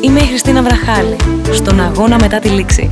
[0.00, 1.16] Είμαι η Χριστίνα Βραχάλη,
[1.52, 2.90] στον αγώνα μετά τη λήξη.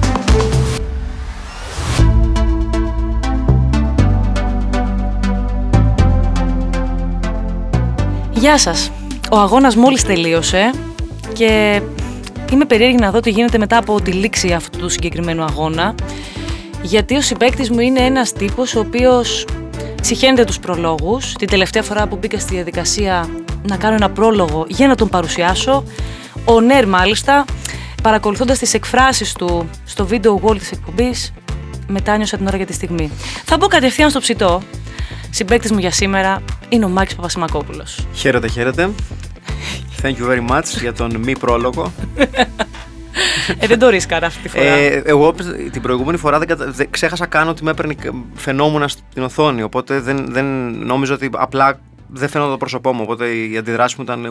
[8.32, 8.90] Γεια σας.
[9.30, 10.70] Ο αγώνας μόλις τελείωσε
[11.32, 11.80] και
[12.52, 15.94] είμαι περίεργη να δω τι γίνεται μετά από τη λήξη αυτού του συγκεκριμένου αγώνα
[16.82, 19.46] γιατί ο συμπέκτης μου είναι ένας τύπος ο οποίος
[20.02, 21.32] συχαίνεται τους προλόγους.
[21.32, 23.28] Την τελευταία φορά που μπήκα στη διαδικασία
[23.62, 25.84] να κάνω ένα πρόλογο για να τον παρουσιάσω,
[26.48, 27.44] ο Νέρ μάλιστα,
[28.02, 31.32] παρακολουθώντας τις εκφράσεις του στο βίντεο wall της εκπομπής,
[31.86, 33.10] μετάνιωσα την ώρα για τη στιγμή.
[33.44, 34.62] Θα μπω κατευθείαν στο ψητό.
[35.30, 38.06] Συμπέκτης μου για σήμερα είναι ο Μάκης Παπασημακόπουλος.
[38.14, 38.90] Χαίρετε, χαίρετε.
[40.02, 41.92] Thank you very much για τον μη πρόλογο.
[43.58, 44.64] ε, δεν το ρίσκαρα αυτή τη φορά.
[44.64, 45.34] Ε, εγώ
[45.72, 46.70] την προηγούμενη φορά δεν, κατα...
[46.70, 47.94] δεν ξέχασα καν ότι με έπαιρνε
[48.34, 49.62] φαινόμουνα στην οθόνη.
[49.62, 50.44] Οπότε δεν, δεν
[50.84, 53.00] νόμιζα ότι απλά δεν φαίνονταν το πρόσωπό μου.
[53.02, 54.24] Οπότε η αντιδράση μου ήταν.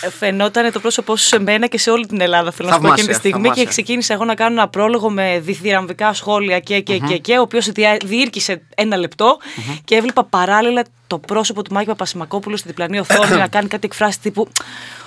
[0.00, 2.50] Ε, φαινόταν το πρόσωπό σου σε μένα και σε όλη την Ελλάδα.
[2.50, 3.50] Θέλω να σου πω εκείνη τη στιγμή.
[3.50, 7.06] Και ξεκίνησα εγώ να κάνω ένα πρόλογο με διθυραμβικά σχόλια και, και, mm-hmm.
[7.08, 7.68] και, και, ο οποίος
[8.04, 9.78] διήρκησε ένα λεπτό mm-hmm.
[9.84, 10.84] και έβλεπα παράλληλα
[11.14, 14.48] το πρόσωπο του Μάκη Παπασημακόπουλου στη διπλανή οθόνη να κάνει κάτι εκφράσει τύπου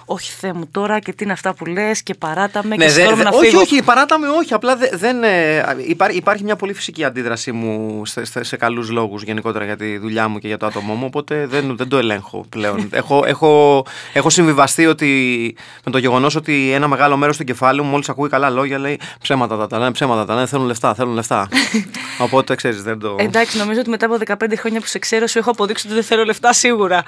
[0.10, 3.14] όχι Θεέ μου τώρα και τι είναι αυτά που λες και παράταμε ναι, και δε,
[3.14, 4.54] δε, να Όχι, όχι, παράταμε όχι.
[4.54, 5.24] Απλά δε, δεν.
[5.24, 9.76] Ε, υπάρχει, υπάρχει μια πολύ φυσική αντίδρασή μου σε, σε, σε καλούς λόγους γενικότερα για
[9.76, 11.06] τη δουλειά μου και για το άτομό μου.
[11.06, 12.90] Οπότε δεν, δεν το ελέγχω πλέον.
[12.92, 17.90] έχω, έχω, έχω συμβιβαστεί ότι με το γεγονός ότι ένα μεγάλο μέρος του κεφάλαιου μου
[17.90, 21.50] μόλις ακούει καλά λόγια λέει ψέματα τα λένε, ψέματα τα λένε, θέλουν λεφτά, θέλουν λεφτά.
[22.26, 23.16] Οπότε ξέρεις, δεν το.
[23.20, 26.06] Εντάξει, νομίζω ότι μετά από 15 χρόνια που σε ξέρω σου έχω αποδείξει ότι δεν
[26.06, 27.04] θέλω λεφτά σίγουρα.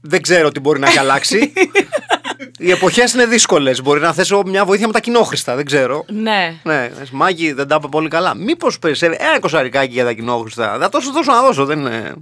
[0.00, 1.52] Δεν ξέρω τι μπορεί να έχει αλλάξει.
[2.58, 3.82] Οι εποχές είναι δύσκολες.
[3.82, 5.54] Μπορεί να θέσω μια βοήθεια με τα κοινόχρηστα.
[5.54, 6.04] Δεν ξέρω.
[6.08, 6.54] Ναι.
[6.62, 6.90] ναι.
[7.12, 8.34] Μάγκη, δεν τα είπα πολύ καλά.
[8.34, 10.78] Μήπως περισσεύει ένα κοσαρικάκι για τα κοινόχρηστα.
[10.80, 11.64] Θα τόσο δώσω να δώσω.
[11.64, 12.14] Δεν είναι.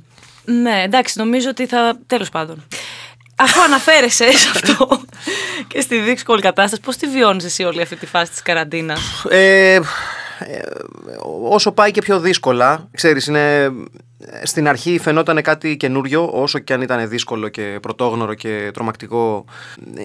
[0.45, 1.99] Ναι, εντάξει, νομίζω ότι θα.
[2.07, 2.65] Τέλος πάντων.
[3.37, 5.01] Αφού αναφέρεσαι σε αυτό
[5.69, 9.75] και στη δύσκολη κατάσταση, πώς τη βιώνεις εσύ όλη αυτή τη φάση της καραντίνας; Ε,
[9.75, 9.81] ε,
[11.43, 13.73] όσο πάει και πιο δύσκολα, ξέρεις, είναι
[14.43, 19.45] στην αρχή φαινόταν κάτι καινούριο, όσο και αν ήταν δύσκολο και πρωτόγνωρο και τρομακτικό.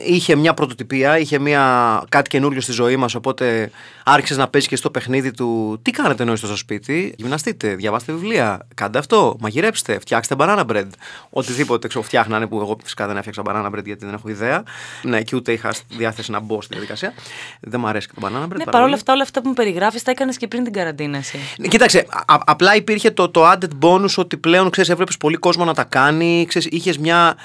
[0.06, 3.16] Είχε μια πρωτοτυπία, είχε μια, κάτι καινούριο στη ζωή μας.
[3.16, 3.72] Οπότε
[4.06, 5.80] άρχισες να παίζεις και στο παιχνίδι του.
[5.82, 10.88] Τι κάνετε ενώ είστε στο σπίτι, γυμναστείτε, διαβάστε βιβλία, κάντε αυτό, μαγειρέψτε, φτιάξτε banana bread.
[11.30, 14.64] Οτιδήποτε ξέρω, φτιάχνανε που εγώ φυσικά δεν έφτιαξα banana bread γιατί δεν έχω ιδέα.
[15.02, 17.14] Ναι, και ούτε είχα διάθεση να μπω στη διαδικασία.
[17.60, 18.58] Δεν μου αρέσει και το banana bread.
[18.58, 21.22] Ναι, παρόλα αυτά, όλα αυτά που μου περιγράφεις τα έκανες και πριν την καραντίνα.
[21.58, 23.70] Ναι, κοίταξε, απλά υπήρχε το, το added
[24.02, 27.36] bonus ότι πλέον ξέρεις, έβλεπες πολύ κόσμο να τα κάνει, ξέρεις, είχες μια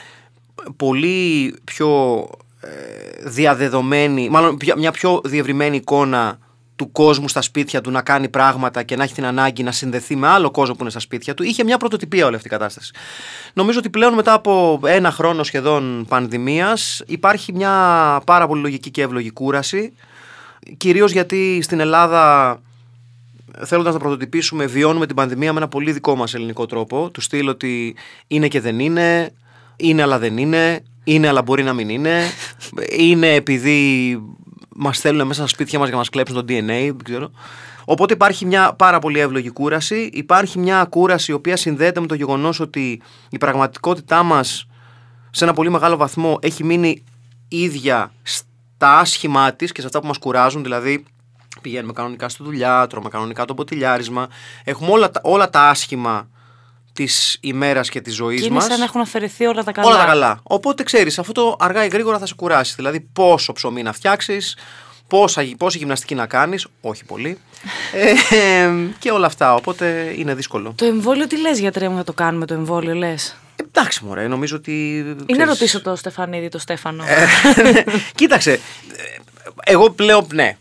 [0.76, 2.20] πολύ πιο
[2.60, 2.68] ε,
[3.28, 6.38] διαδεδομένη, μάλλον μια πιο διευρυμένη εικόνα
[6.76, 10.16] του κόσμου στα σπίτια του να κάνει πράγματα και να έχει την ανάγκη να συνδεθεί
[10.16, 11.42] με άλλο κόσμο που είναι στα σπίτια του.
[11.42, 12.92] Είχε μια πρωτοτυπία όλη αυτή η κατάσταση.
[13.52, 17.70] Νομίζω ότι πλέον μετά από ένα χρόνο σχεδόν πανδημίας υπάρχει μια
[18.24, 19.92] πάρα πολύ λογική και εύλογη κούραση.
[20.76, 22.60] Κυρίως γιατί στην Ελλάδα
[23.64, 27.10] θέλοντας να πρωτοτυπήσουμε, βιώνουμε την πανδημία με ένα πολύ δικό μας ελληνικό τρόπο.
[27.10, 27.96] Του στείλω ότι
[28.26, 29.32] είναι και δεν είναι,
[29.76, 32.22] είναι αλλά δεν είναι, είναι αλλά μπορεί να μην είναι,
[32.98, 34.20] είναι επειδή
[34.76, 37.30] μας θέλουν μέσα στα σπίτια μας για να μας κλέψουν το DNA, δεν ξέρω.
[37.84, 40.10] Οπότε υπάρχει μια πάρα πολύ εύλογη κούραση.
[40.12, 44.66] Υπάρχει μια κούραση η οποία συνδέεται με το γεγονός ότι η πραγματικότητά μας
[45.30, 47.04] σε ένα πολύ μεγάλο βαθμό έχει μείνει
[47.48, 50.62] ίδια στα άσχημά της και σε αυτά που μας κουράζουν.
[50.62, 51.04] Δηλαδή,
[51.66, 54.28] πηγαίνουμε κανονικά στη δουλειά, τρώμε κανονικά το ποτηλιάρισμα.
[54.64, 56.28] Έχουμε όλα, όλα τα άσχημα
[56.92, 58.48] της ημέρας και της ζωής μας.
[58.48, 59.88] Και είναι σαν να έχουν αφαιρεθεί όλα τα καλά.
[59.88, 60.40] Όλα τα καλά.
[60.42, 62.74] Οπότε ξέρεις, αυτό το αργά ή γρήγορα θα σε κουράσει.
[62.76, 64.56] Δηλαδή, πόσο ψωμί να φτιάξεις,
[65.56, 67.38] πόση γυμναστική να κάνεις, όχι πολύ.
[68.30, 69.54] ε, και όλα αυτά.
[69.54, 70.72] Οπότε είναι δύσκολο.
[70.76, 74.56] Το εμβόλιο τι λες, γιατρέ μου, να το κάνουμε το εμβόλιο, λες; Εντάξει, μωρέ, νομίζω
[74.56, 74.98] ότι.
[75.26, 77.04] Είναι να ρωτήσω το Στεφανίδη, το Στέφανο.
[77.04, 77.26] Ε,
[78.14, 78.60] κοίταξε.
[79.64, 80.56] Εγώ πλέον, ναι,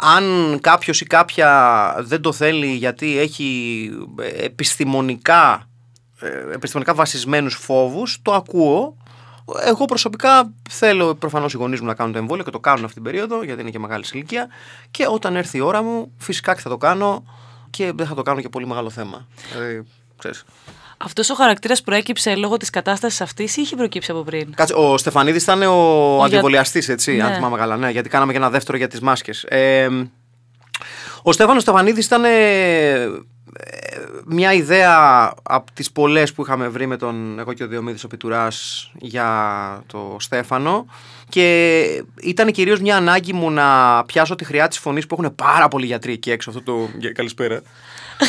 [0.00, 3.90] αν κάποιος ή κάποια δεν το θέλει γιατί έχει
[4.36, 5.68] επιστημονικά,
[6.20, 8.96] ε, επιστημονικά βασισμένους φόβους, το ακούω.
[9.64, 12.94] Εγώ προσωπικά θέλω προφανώς οι γονείς μου να κάνουν το εμβόλιο και το κάνουν αυτή
[12.94, 14.48] την περίοδο, γιατί είναι και μεγάλη ηλικία.
[14.90, 17.24] Και όταν έρθει η ώρα μου, φυσικά και θα το κάνω
[17.70, 19.26] και δεν θα το κάνω και πολύ μεγάλο θέμα.
[19.52, 19.86] Δηλαδή,
[20.18, 20.44] ξέρεις.
[21.04, 24.98] Αυτός ο χαρακτήρας προέκυψε λόγω της κατάστασης αυτής ή είχε προκύψει από πριν; Κάτσε, ο
[24.98, 27.22] Στεφανίδης ήταν ο, ο αντιβολιαστής, έτσι, ναι.
[27.22, 27.76] αν θυμάμαι καλά.
[27.76, 29.44] Ναι, γιατί κάναμε και ένα δεύτερο για τις μάσκες.
[29.48, 29.88] Ε,
[31.22, 32.30] ο Στέφανος Στεφανίδης ήταν ε,
[34.26, 38.08] μια ιδέα από τις πολλές που είχαμε βρει με τον εγώ και ο Διομήδης ο
[38.08, 40.86] Πιτουράς για το Στέφανο.
[41.28, 41.82] Και
[42.22, 45.86] ήταν κυρίως μια ανάγκη μου να πιάσω τη χρειά της φωνής που έχουν πάρα πολλοί
[45.86, 46.50] γιατροί εκεί έξω.
[46.50, 46.88] Αυτό το...
[47.14, 47.62] Καλησπέρα.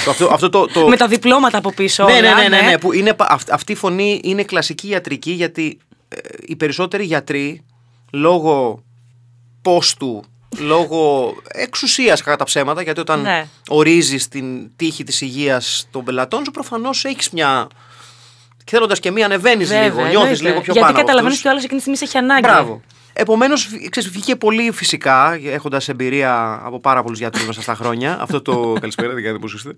[0.08, 0.88] Αυτό, αυτό το, το...
[0.88, 2.06] Με τα διπλώματα από πίσω.
[2.06, 3.16] Ναι, ναι, ναι, ναι, ναι, που είναι,
[3.52, 5.78] αυτή η φωνή είναι κλασική ιατρική γιατί
[6.10, 7.66] ε, οι περισσότεροι γιατροί
[8.12, 8.84] λόγω
[9.62, 10.24] πόστου
[10.60, 13.48] λόγω εξουσίας κατά τα ψέματα γιατί όταν Ναι.
[13.68, 17.68] ορίζεις την τύχη της υγείας των πελατών σου προφανώς έχεις μια
[18.66, 20.44] θέλοντας και μία ανεβαίνεις Βέβαια, λίγο, νιώθεις εννοείται.
[20.44, 21.40] λίγο πιο Γιατί πάνω από καταλαβαίνεις αυτούς.
[21.40, 22.42] ότι ο άλλος εκείνη τη στιγμή σε έχει ανάγκη.
[22.48, 22.82] Μπράβο.
[23.14, 23.68] Επομένως,
[24.12, 28.18] βγήκε πολύ φυσικά, έχοντας εμπειρία από πάρα πολλούς γιατρούς μέσα στα χρόνια.
[28.24, 28.74] αυτό το.
[28.80, 29.76] Καλησπέρα, δεν πώς είστε;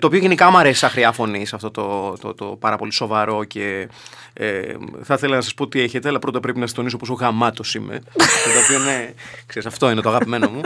[0.00, 3.44] το οποίο γενικά μου αρέσει σαν χρειά φωνή, αυτό το, το, το, πάρα πολύ σοβαρό
[3.44, 3.88] και.
[4.34, 4.62] Ε,
[5.02, 7.74] θα ήθελα να σας πω τι έχετε, αλλά πρώτα πρέπει να σας τονίσω πόσο γαμάτος
[7.74, 8.02] είμαι.
[8.54, 9.14] το οποίο είναι.
[9.46, 10.60] Ξέρεις, αυτό είναι το αγαπημένο μου.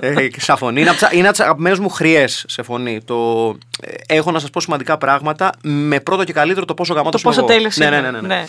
[0.00, 0.80] Ε, και σαν φωνή.
[1.12, 3.00] Είναι από τι αγαπημένες μου χρειές σε φωνή.
[3.04, 3.48] Το,
[3.80, 7.28] ε, έχω να σας πω σημαντικά πράγματα με πρώτο και καλύτερο το πόσο γαμάτος Το
[7.28, 8.00] πόσο τέλειος ναι, είναι.
[8.00, 8.44] ναι, ναι, ναι.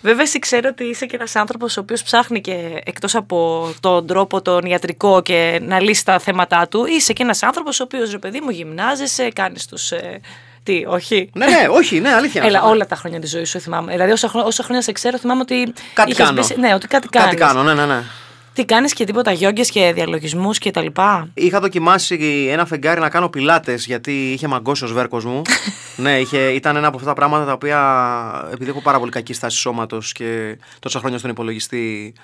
[0.00, 4.06] Βέβαια, εσύ ξέρω ότι είσαι και ένας άνθρωπος ο οποίος ψάχνει και εκτός από τον
[4.06, 8.10] τρόπο τον ιατρικό και να λύσει τα θέματα του, είσαι και ένας άνθρωπος ο οποίος
[8.10, 9.90] ρε παιδί μου γυμνάζεσαι, κάνεις τους.
[9.90, 10.20] Ε,
[10.62, 12.42] τι, όχι; Ναι, ναι, όχι, ναι, αλήθεια.
[12.44, 13.92] Έλα, όλα τα χρόνια της ζωής σου θυμάμαι.
[13.92, 15.72] Δηλαδή, όσα, χρό- όσα χρόνια σε ξέρω, θυμάμαι ότι.
[15.94, 16.40] Κάτι είχες κάνω.
[16.40, 17.28] μπει σε- ναι, ότι κάτι κάνεις.
[17.28, 18.02] Κάτι κάνω, ναι, ναι, ναι.
[18.56, 23.08] Τι κάνεις και τίποτα γιόγκες και διαλογισμούς και τα λοιπά; Είχα δοκιμάσει ένα φεγγάρι να
[23.08, 25.42] κάνω πιλάτες γιατί είχε μαγκώσει ο σβέρκος μου.
[25.96, 29.32] ναι, είχε, ήταν ένα από αυτά τα πράγματα τα οποία επειδή έχω πάρα πολύ κακή
[29.32, 32.14] στάση σώματος και τόσα χρόνια στον υπολογιστή.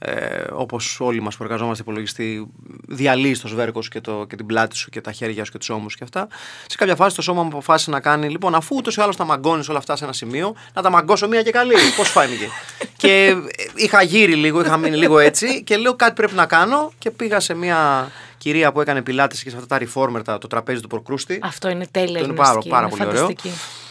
[0.00, 2.46] Ε, Όπως όλοι μας που εργαζόμαστε υπολογιστή,
[2.88, 5.68] διαλύεις το σβέρκος και, το, και την πλάτη σου και τα χέρια σου και τους
[5.70, 6.28] ώμους και αυτά.
[6.66, 9.24] Σε κάποια φάση το σώμα μου αποφάσισε να κάνει, λοιπόν, αφού ούτως ή άλλως τα
[9.24, 11.74] μαγκώνεις όλα αυτά σε ένα σημείο, να τα μαγκώσω μία και καλή.
[11.96, 12.48] Πώς φάνηκε.
[12.96, 13.36] και ε,
[13.74, 17.40] είχα γύρει λίγο, είχα μείνει λίγο έτσι και λέω κάτι πρέπει να κάνω και πήγα
[17.40, 20.88] σε μία κυρία που έκανε πιλάτες και σε αυτά τα reformer, τα- το τραπέζι του
[20.88, 21.38] προκρούστη.
[21.42, 23.20] Αυτό είναι τέλεια Αυτό είναι πάρα, γυμναστική, πάρα είναι πολύ ωραίο.
[23.20, 23.50] φανταστική.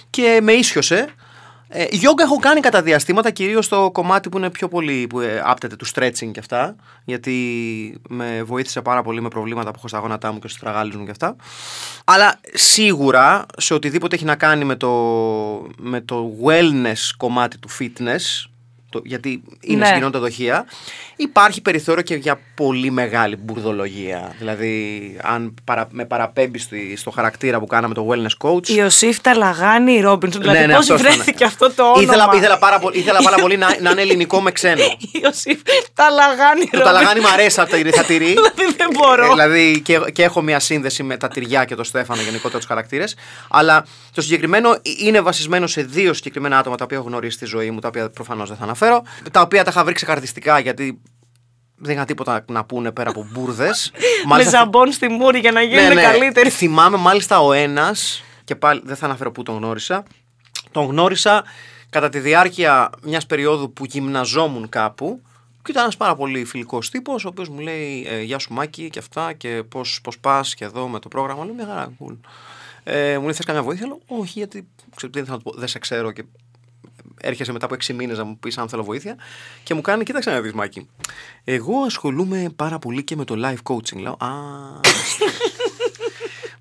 [0.09, 1.07] Και με ίσιοσε.
[1.69, 5.41] Ε, γιόγκα έχω κάνει κατά διαστήματα, κυρίως στο κομμάτι που είναι πιο πολύ που ε,
[5.43, 6.75] άπτεται του stretching και αυτά.
[7.05, 10.95] Γιατί με βοήθησε πάρα πολύ με προβλήματα που έχω στα γόνατά μου και στους τραγάλους
[10.95, 11.35] μου και αυτά.
[12.05, 14.91] Αλλά σίγουρα σε οτιδήποτε έχει να κάνει με το,
[15.77, 18.49] με το wellness κομμάτι του fitness,
[18.97, 19.85] το, γιατί είναι Ναι.
[19.85, 20.65] συγκοινωντα δοχεία,
[21.15, 24.35] υπάρχει περιθώριο και για πολύ μεγάλη μπουρδολογία.
[24.37, 29.21] Δηλαδή, αν παρα, με παραπέμπει στη- στο χαρακτήρα που κάναμε το wellness coach, Η Ιωσήφ
[29.21, 30.41] Ταλαγάνη Ρόμπινσον.
[30.41, 31.13] Δηλαδή, ναι, πώς αυτός ήταν.
[31.13, 32.01] βρέθηκε αυτό το όνομα.
[32.01, 34.81] Ήθελα, ήθελα, πάρα, πολύ, ήθελα πάρα πολύ να, να είναι ελληνικό με ξένο.
[35.23, 35.59] Ιωσήφ
[35.93, 38.25] Ταλαγάνη το ταλαγάνι μου αρέσει από τα τα τυρί.
[38.25, 39.25] Δηλαδή δεν μπορώ.
[39.25, 42.67] Ε, δηλαδή και, και έχω μια σύνδεση με τα τυριά και τον Στέφανο γενικότερα τους
[42.67, 43.15] χαρακτήρες.
[43.49, 47.71] Αλλά το συγκεκριμένο είναι βασισμένο σε δύο συγκεκριμένα άτομα τα οποία έχω γνωρίσει στη ζωή
[47.71, 48.86] μου, τα οποία προφανώς δεν θα αναφέρω.
[49.31, 51.01] Τα οποία τα είχα βρει ξεκαρδιστικά γιατί
[51.75, 53.91] δεν είχαν τίποτα να πούνε πέρα από μπουρδες.
[54.37, 56.49] Με ζαμπόν στη μούρη για να Ναι, γίνουν καλύτεροι.
[56.49, 60.03] Θυμάμαι μάλιστα ο ένας, και πάλι δεν θα αναφέρω πού τον γνώρισα.
[60.71, 61.43] Τον γνώρισα
[61.89, 65.21] κατά τη διάρκεια μιας περίοδου που γυμναζόμουν κάπου.
[65.63, 68.89] Και ήταν ένας πάρα πολύ φιλικός τύπος, ο οποίος μου λέει ε, Γεια σου Μάκη
[68.89, 71.45] και αυτά, και πώς πώς πας και εδώ με το πρόγραμμα.
[71.45, 72.17] Λέω μια χαρά, cool.
[72.83, 75.67] Ε, μου λέει: Θες καμιά βοήθεια, λέω Όχι, γιατί ξέρω, δεν, θα το πω, δεν
[75.67, 76.23] σε ξέρω και
[77.21, 79.15] έρχεσαι μετά από 6 μήνες να μου πεις αν θέλω βοήθεια.
[79.63, 80.87] Και μου κάνει: Κοίταξε να δεις, Μάκη.
[81.43, 83.97] Εγώ ασχολούμαι πάρα πολύ και με το live coaching.
[83.97, 84.27] Λέω: Α,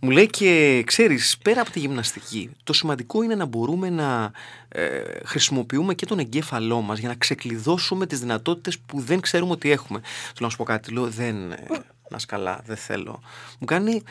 [0.01, 4.31] μου λέει και ξέρεις, πέρα από τη γυμναστική, το σημαντικό είναι να μπορούμε να
[4.69, 9.71] ε, χρησιμοποιούμε και τον εγκέφαλό μας για να ξεκλειδώσουμε τις δυνατότητες που δεν ξέρουμε ότι
[9.71, 9.99] έχουμε.
[9.99, 10.05] Του
[10.41, 11.67] λέω να σου πω κάτι, λέω δεν, ε,
[12.09, 13.21] να σκαλά, δεν θέλω.
[13.59, 14.03] Μου κάνει,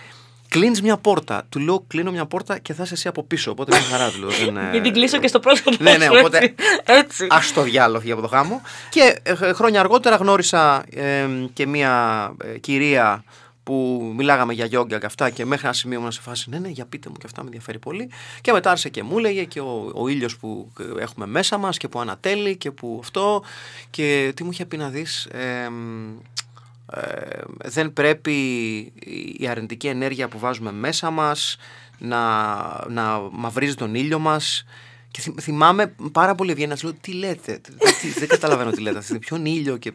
[0.60, 1.44] κλείνεις μια πόρτα.
[1.50, 4.20] Του λέω κλείνω μια πόρτα και θα είσαι εσύ από πίσω, οπότε μια χαρά του
[4.20, 4.30] λέω.
[4.30, 6.56] Δεν, ε, Για την κλείσω και στο πρόσωπο Ναι, ναι, σου, οπότε- έτσι.
[6.84, 7.24] Έτσι.
[7.26, 8.62] Α το διάλογο για από το γάμο.
[8.90, 13.24] Και ε, χρόνια αργότερα γνώρισα ε, και μία ε, κυρία
[13.64, 16.68] που μιλάγαμε για γιόγκα και αυτά και μέχρι ένα σημείο ήμουν σε φάση ναι, ναι,
[16.68, 18.10] για πείτε μου και αυτά με ενδιαφέρει πολύ.
[18.42, 21.78] Και μετά άρχισε και μου έλεγε και ο, ο ήλιος που ε, έχουμε μέσα μας
[21.78, 23.44] και που ανατέλει και που αυτό
[23.90, 25.70] και τι μου είχε πει να δεις ε,
[26.94, 28.34] ε, δεν πρέπει
[29.38, 31.58] η αρνητική ενέργεια που βάζουμε μέσα μας
[31.98, 32.56] να,
[32.90, 34.66] να μαυρίζει τον ήλιο μας.
[35.12, 39.02] Και θυμ- θυμάμαι πάρα πολύ ευγενικά, λέω τι λέτε, τι- τι- δεν καταλαβαίνω τι λέτε,
[39.20, 39.92] ποιον ήλιο και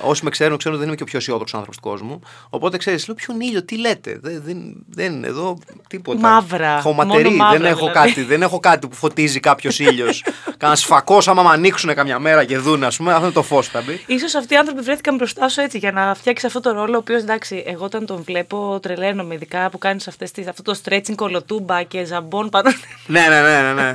[0.00, 2.76] όσοι με ξέρουν ξέρουν ότι δεν είμαι και ο πιο αισιόδοξος άνθρωπος του κόσμου οπότε
[2.76, 6.18] ξέρεις, λέω ποιον ήλιο, τι λέτε, δεν, δεν, δεν εδώ τίποτα.
[6.18, 8.08] Μαύρα, Χωματερή, μόνο μαύρα δεν έχω δηλαδή.
[8.08, 10.24] κάτι, δεν έχω κάτι που φωτίζει κάποιος ήλιος.
[10.56, 13.68] Κάνα σφακό, άμα με ανοίξουν καμιά μέρα και δουν, ας πούμε, αυτό είναι το φως
[13.68, 14.04] θα μπει.
[14.06, 16.94] Ίσως αυτοί οι άνθρωποι βρέθηκαν μπροστά σου έτσι για να φτιάξεις αυτό το ρόλο.
[16.94, 20.08] Ο οποίος εντάξει, εγώ όταν τον βλέπω τρελαίνομαι, ειδικά που κάνεις
[20.48, 22.70] αυτό το stretching κολοτούμπα και ζαμπόν πάνω.
[23.06, 23.72] ναι, ναι, ναι, ναι.
[23.72, 23.92] ναι.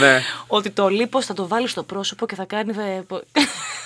[0.00, 0.20] ναι.
[0.46, 2.70] ότι το λίπος θα το βάλεις στο πρόσωπο και θα κάνει.
[2.70, 3.22] ε, πο-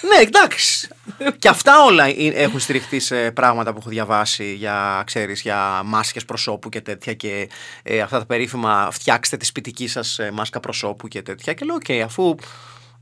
[0.01, 0.89] ναι, εντάξει.
[1.39, 6.25] και αυτά όλα ε- έχουν στηριχτεί σε πράγματα που έχω διαβάσει για, ξέρεις, για μάσκες
[6.25, 7.49] προσώπου και τέτοια και
[7.83, 11.53] ε, αυτά τα περίφημα φτιάξτε τη σπιτική σας ε, μάσκα προσώπου και τέτοια.
[11.53, 12.35] Και λέω οκ, αφού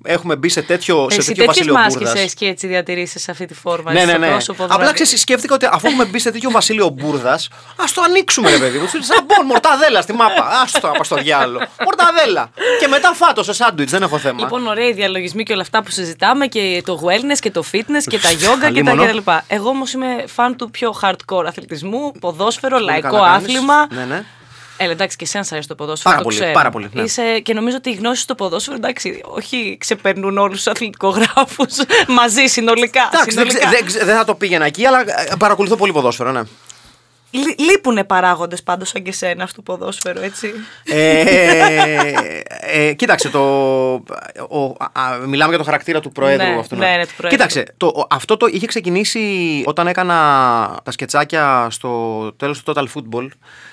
[0.05, 2.19] έχουμε μπει σε τέτοιο, σε Εσύ τέτοιο τέτοιες βασίλειο μάσκες Μπούρδας.
[2.21, 3.93] έχεις και έτσι διατηρήσεις αυτή τη φόρμα.
[3.93, 4.31] Ναι, έτσι, ναι, στο ναι.
[4.33, 4.95] πρόσωπο, Απλά δηλαδή.
[4.95, 8.79] ξέρεις, σκέφτηκα ότι αφού έχουμε μπει σε τέτοιο βασίλειο Μπούρδας, ας το ανοίξουμε, ρε παιδί
[8.79, 8.87] μου.
[8.87, 10.43] Σαν μπον, μορταδέλα στη μάπα.
[10.43, 11.67] Α το να στο διάλογο.
[11.85, 12.51] Μορταδέλα.
[12.81, 14.41] Και μετά φάτο σε σάντουιτς, δεν έχω θέμα.
[14.41, 18.03] Λοιπόν, ωραία οι διαλογισμοί και όλα αυτά που συζητάμε και το wellness και το fitness
[18.07, 19.07] και τα yoga και τα Αλίμονο.
[19.07, 19.19] κτλ.
[19.47, 23.45] Εγώ όμως είμαι φαν του πιο hardcore αθλητισμού, ποδόσφαιρο, Πολύ λαϊκό καλά κάνεις.
[23.47, 23.87] άθλημα.
[23.91, 24.25] Ναι, ναι.
[24.77, 26.11] Ε, εντάξει, και εσένα σ' αρέσει το ποδόσφαιρο.
[26.15, 26.53] Πάρα το πολύ, ξέρω.
[26.53, 27.03] πάρα πολύ, ναι.
[27.03, 31.75] Είσαι, και νομίζω ότι οι γνώσεις στο ποδόσφαιρο, εντάξει, όχι ξεπερνούν όλους τους αθλητικογράφους
[32.19, 33.09] μαζί συνολικά.
[33.13, 33.59] Εντάξει, δεν, συνολικά.
[33.59, 36.41] ξε- δεν, ξε- δεν θα το πήγαινα εκεί, αλλά ε, παρακολουθώ πολύ ποδόσφαιρο, ναι.
[37.37, 40.53] Λεί- Λείπουνε παράγοντες πάντως σαν και εσένα στο ποδόσφαιρο, έτσι.
[40.85, 42.13] ε,
[42.61, 43.41] ε, κοίταξε, το,
[44.49, 46.77] ο, α, μιλάμε για το χαρακτήρα του Προέδρου Ναι, αυτού.
[46.77, 47.29] ναι, ναι, του Προέδρου.
[47.39, 50.15] Κοίταξε, το, ο- αυτό το είχε ξεκινήσει όταν έκανα
[50.83, 53.27] τα σκετσάκια στο τέλος του Total Football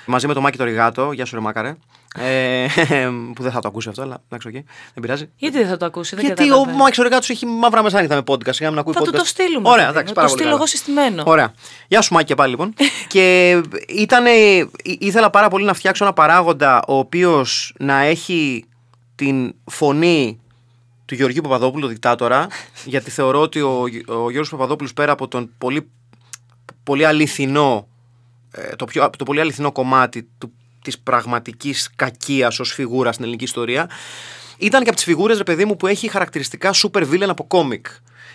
[0.05, 1.11] μαζί με τον Μάκη το Ριγάτο.
[1.11, 1.75] Γεια σου ρε Μάκαρε.
[2.19, 2.65] Ε,
[3.35, 4.63] που δεν θα το ακούσει αυτό, αλλά εντάξει, οκ, δεν
[5.01, 5.29] πειράζει.
[5.35, 6.77] Γιατί δεν θα το ακούσει, δεν Γιατί ο καταλαβαίνω.
[6.77, 8.51] Μάκης ο Ριγάτο έχει μαύρα μεσάνυχτα με podcast.
[8.51, 9.17] Για να μην ακούει Θα του podcast.
[9.17, 9.69] το στείλουμε.
[9.69, 9.89] Ωραία, παιδί μου.
[9.91, 10.39] εντάξει, το πάρα πολύ.
[10.39, 10.55] στείλω καλά.
[10.55, 11.23] εγώ συστημένο.
[11.25, 11.53] Ωραία.
[11.87, 12.73] Γεια σου Μάκη και πάλι λοιπόν.
[13.07, 13.51] και
[13.87, 18.65] ήτανε, ή- ήθελα πάρα πολύ να φτιάξω ένα παράγοντα ο οποίος να έχει
[19.15, 20.39] την φωνή
[21.05, 22.47] του Γεωργίου Παπαδόπουλου, το δικτάτορα,
[22.85, 25.89] γιατί θεωρώ ότι ο, ο Γιώργος Παπαδόπουλος πέρα από τον πολύ,
[26.83, 27.87] πολύ αληθινό,
[28.51, 30.51] ε, το, πιο, το πολύ αληθινό κομμάτι του,
[30.83, 33.89] της πραγματικής κακίας ως φιγούρα στην ελληνική ιστορία,
[34.57, 37.85] ήταν και από τις φιγούρες, ρε παιδί μου, που έχει χαρακτηριστικά super villain από κόμικ.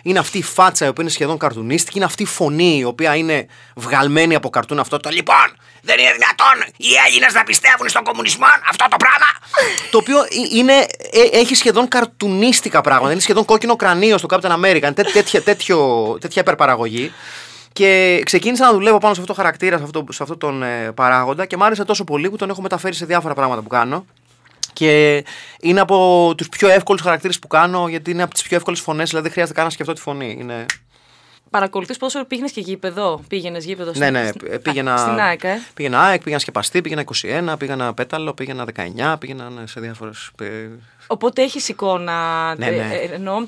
[0.03, 3.15] Είναι αυτή η φάτσα η οποία είναι σχεδόν καρτουνίστικη, είναι αυτή η φωνή η οποία
[3.15, 5.55] είναι βγαλμένη από καρτούν αυτό το λοιπόν.
[5.81, 9.25] Δεν είναι δυνατόν οι Έλληνες να πιστεύουν στον κομμουνισμό, αυτό το πράγμα.
[9.91, 10.73] το οποίο ε- είναι,
[11.11, 13.11] ε, έχει σχεδόν καρτουνίστικα πράγματα.
[13.11, 14.81] Είναι σχεδόν κόκκινο κρανίο στο Captain America.
[14.81, 17.11] Είναι τέ- τέτοια, τέτοιο, τέτοια υπερπαραγωγή.
[17.73, 20.91] Και ξεκίνησα να δουλεύω πάνω σε αυτό το χαρακτήρα, σε αυτό, σε αυτό τον ε,
[20.91, 24.05] παράγοντα και μ' άρεσε τόσο πολύ που τον έχω μεταφέρει σε διάφορα πράγματα που κάνω.
[24.73, 25.23] Και
[25.61, 29.07] είναι από τους πιο εύκολους χαρακτήρες που κάνω, γιατί είναι από τις πιο εύκολες φωνές.
[29.09, 30.37] Δηλαδή δεν χρειάζεται καν να σκεφτώ τη φωνή.
[30.39, 30.65] Είναι...
[31.49, 33.91] Παρακολουθείς πόσο πήγαινες και γήπεδο; Πήγαινες γήπεδο.
[33.95, 34.97] Ναι, ναι, στην- πήγαινα.
[34.97, 37.03] Στην ΑΕΚ, ε; Πήγαινα ΑΕΚ, πήγαινα σκεπαστή, πήγαινα
[37.51, 40.31] 21, πήγαινα πέταλο, πήγαινα 19, πήγαινα ναι, σε διάφορες.
[41.07, 42.55] Οπότε έχεις εικόνα.
[42.55, 42.93] Ναι, ε, ναι.
[42.93, 43.47] ε, εννοώ,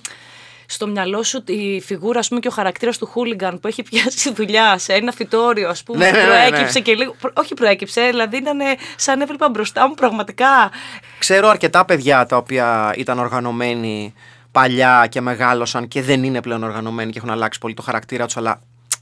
[0.74, 4.34] στο μυαλό σου η φιγούρα ας πούμε, και ο χαρακτήρας του Χούλιγκαν που έχει πιάσει
[4.34, 5.98] δουλειά σε ένα φυτόριο, ας πούμε.
[6.06, 6.48] Ναι, ναι, ναι, ναι.
[6.50, 7.16] προέκυψε και λίγο.
[7.20, 8.60] προ- Όχι προέκυψε, δηλαδή ήταν
[8.96, 10.72] σαν έβλεπα μπροστά μου πραγματικά.
[11.20, 14.14] Ξέρω αρκετά παιδιά τα οποία ήταν οργανωμένοι
[14.52, 18.38] παλιά και μεγάλωσαν και δεν είναι πλέον οργανωμένοι και έχουν αλλάξει πολύ το χαρακτήρα τους,
[18.38, 18.62] αλλά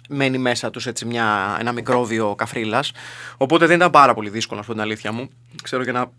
[0.10, 2.92] μένει μέσα τους έτσι μια, ένα μικρόβιο καφρίλας.
[3.38, 5.30] Οπότε δεν ήταν πάρα πολύ δύσκολο, να σου πω την αλήθεια μου.
[5.64, 6.12] Ξέρω και ένα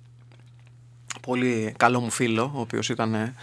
[1.21, 3.35] πολύ καλό μου φίλο, ο οποίος ήταν ε,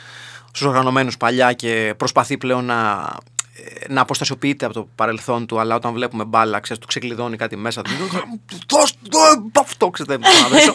[0.57, 3.09] στους οργανωμένους παλιά και προσπαθεί πλέον να,
[3.53, 7.55] ε, να αποστασιοποιείται από το παρελθόν του, αλλά όταν βλέπουμε μπάλα, ξέρεις, του ξεκλειδώνει κάτι
[7.55, 7.91] μέσα του.
[8.67, 10.73] Δώσ' το, ε, αυτό, ξέρετε, δεν μπορώ να δώσω.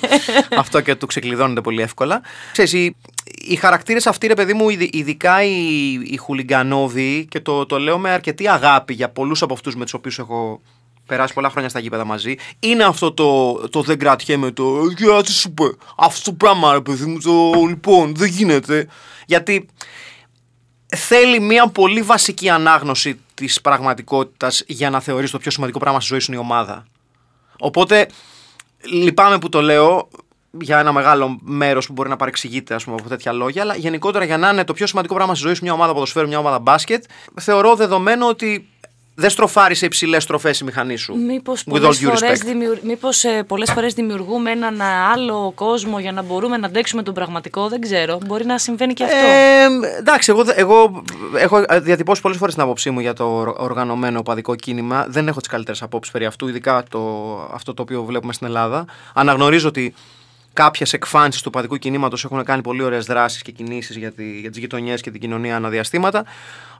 [0.56, 2.20] αυτό και του ξεκλειδώνεται πολύ εύκολα.
[2.52, 7.66] Ξέρεις, οι, οι χαρακτήρες αυτοί, ρε παιδί μου, ειδι- ειδικά οι, οι χουλιγκανόβοι, και το,
[7.66, 10.60] το λέω με αρκετή αγάπη για πολλούς από αυτούς με τους οποίους έχω
[11.06, 15.32] περάσει πολλά χρόνια στα γήπεδα μαζί, είναι αυτό το, το δεν κρατιέμαι, το «Για τι
[15.32, 15.64] σου είπε,
[15.96, 18.88] αυτό το πράγμα ρε παιδί μου, το λοιπόν, δεν γίνεται».
[19.26, 19.68] Γιατί
[20.96, 26.08] θέλει μια πολύ βασική ανάγνωση της πραγματικότητας για να θεωρείς το πιο σημαντικό πράγμα στη
[26.08, 26.84] ζωή σου είναι η ομάδα.
[27.58, 28.08] Οπότε
[28.80, 30.08] λυπάμαι που το λέω
[30.60, 34.24] για ένα μεγάλο μέρος που μπορεί να παρεξηγείται ας πούμε, από τέτοια λόγια, αλλά γενικότερα
[34.24, 36.58] για να είναι το πιο σημαντικό πράγμα στη ζωή σου μια ομάδα ποδοσφαίρου, μια ομάδα
[36.58, 37.04] μπάσκετ,
[37.40, 38.71] θεωρώ δεδομένο ότι
[39.14, 41.16] δεν στροφάρει σε υψηλές στροφές η μηχανή σου.
[41.16, 42.44] Μήπως With πολλές all due φορές, respect.
[42.46, 42.78] δημιου...
[42.82, 47.14] Μήπως, ε, πολλές φορές δημιουργούμε έναν ε, άλλο κόσμο για να μπορούμε να αντέξουμε τον
[47.14, 48.18] πραγματικό, δεν ξέρω.
[48.26, 49.16] Μπορεί να συμβαίνει και αυτό.
[49.16, 51.02] Ε, εντάξει, εγώ, δε- εγώ
[51.36, 55.06] έχω διατυπώσει πολλές φορές την άποψή μου για το ορ- οργανωμένο οπαδικό κίνημα.
[55.08, 57.00] Δεν έχω τις καλύτερες απόψεις περί αυτού, ειδικά το,
[57.52, 58.84] αυτό το οποίο βλέπουμε στην Ελλάδα.
[59.14, 59.94] Αναγνωρίζω ότι
[60.52, 64.50] κάποιες εκφάνσεις του οπαδικού κινήματος έχουν κάνει πολύ ωραίες δράσεις και κινήσεις για, τη, για
[64.50, 66.24] τις γειτονιές και την κοινωνία αναδιαστήματα.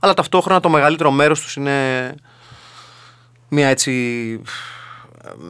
[0.00, 2.14] Αλλά ταυτόχρονα το μεγαλύτερο μέρος τους είναι
[3.48, 4.40] μια έτσι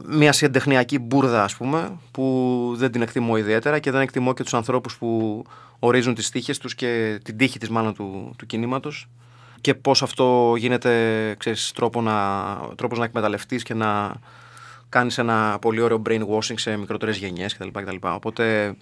[0.05, 4.53] μια συντεχνιακή μπουρδα ας πούμε που δεν την εκτιμώ ιδιαίτερα και δεν εκτιμώ και τους
[4.53, 5.43] ανθρώπους που
[5.79, 9.07] ορίζουν τις τύχες τους και την τύχη της μάλλον του, του κινήματος
[9.61, 12.13] και πώς αυτό γίνεται ξέρεις, τρόπο να,
[12.75, 14.13] τρόπος να εκμεταλλευτείς και να
[14.93, 17.67] κάνεις ένα πολύ ωραίο brainwashing σε μικρότερες γενιές κτλ.
[17.67, 17.95] κτλ.
[18.01, 18.75] Οπότε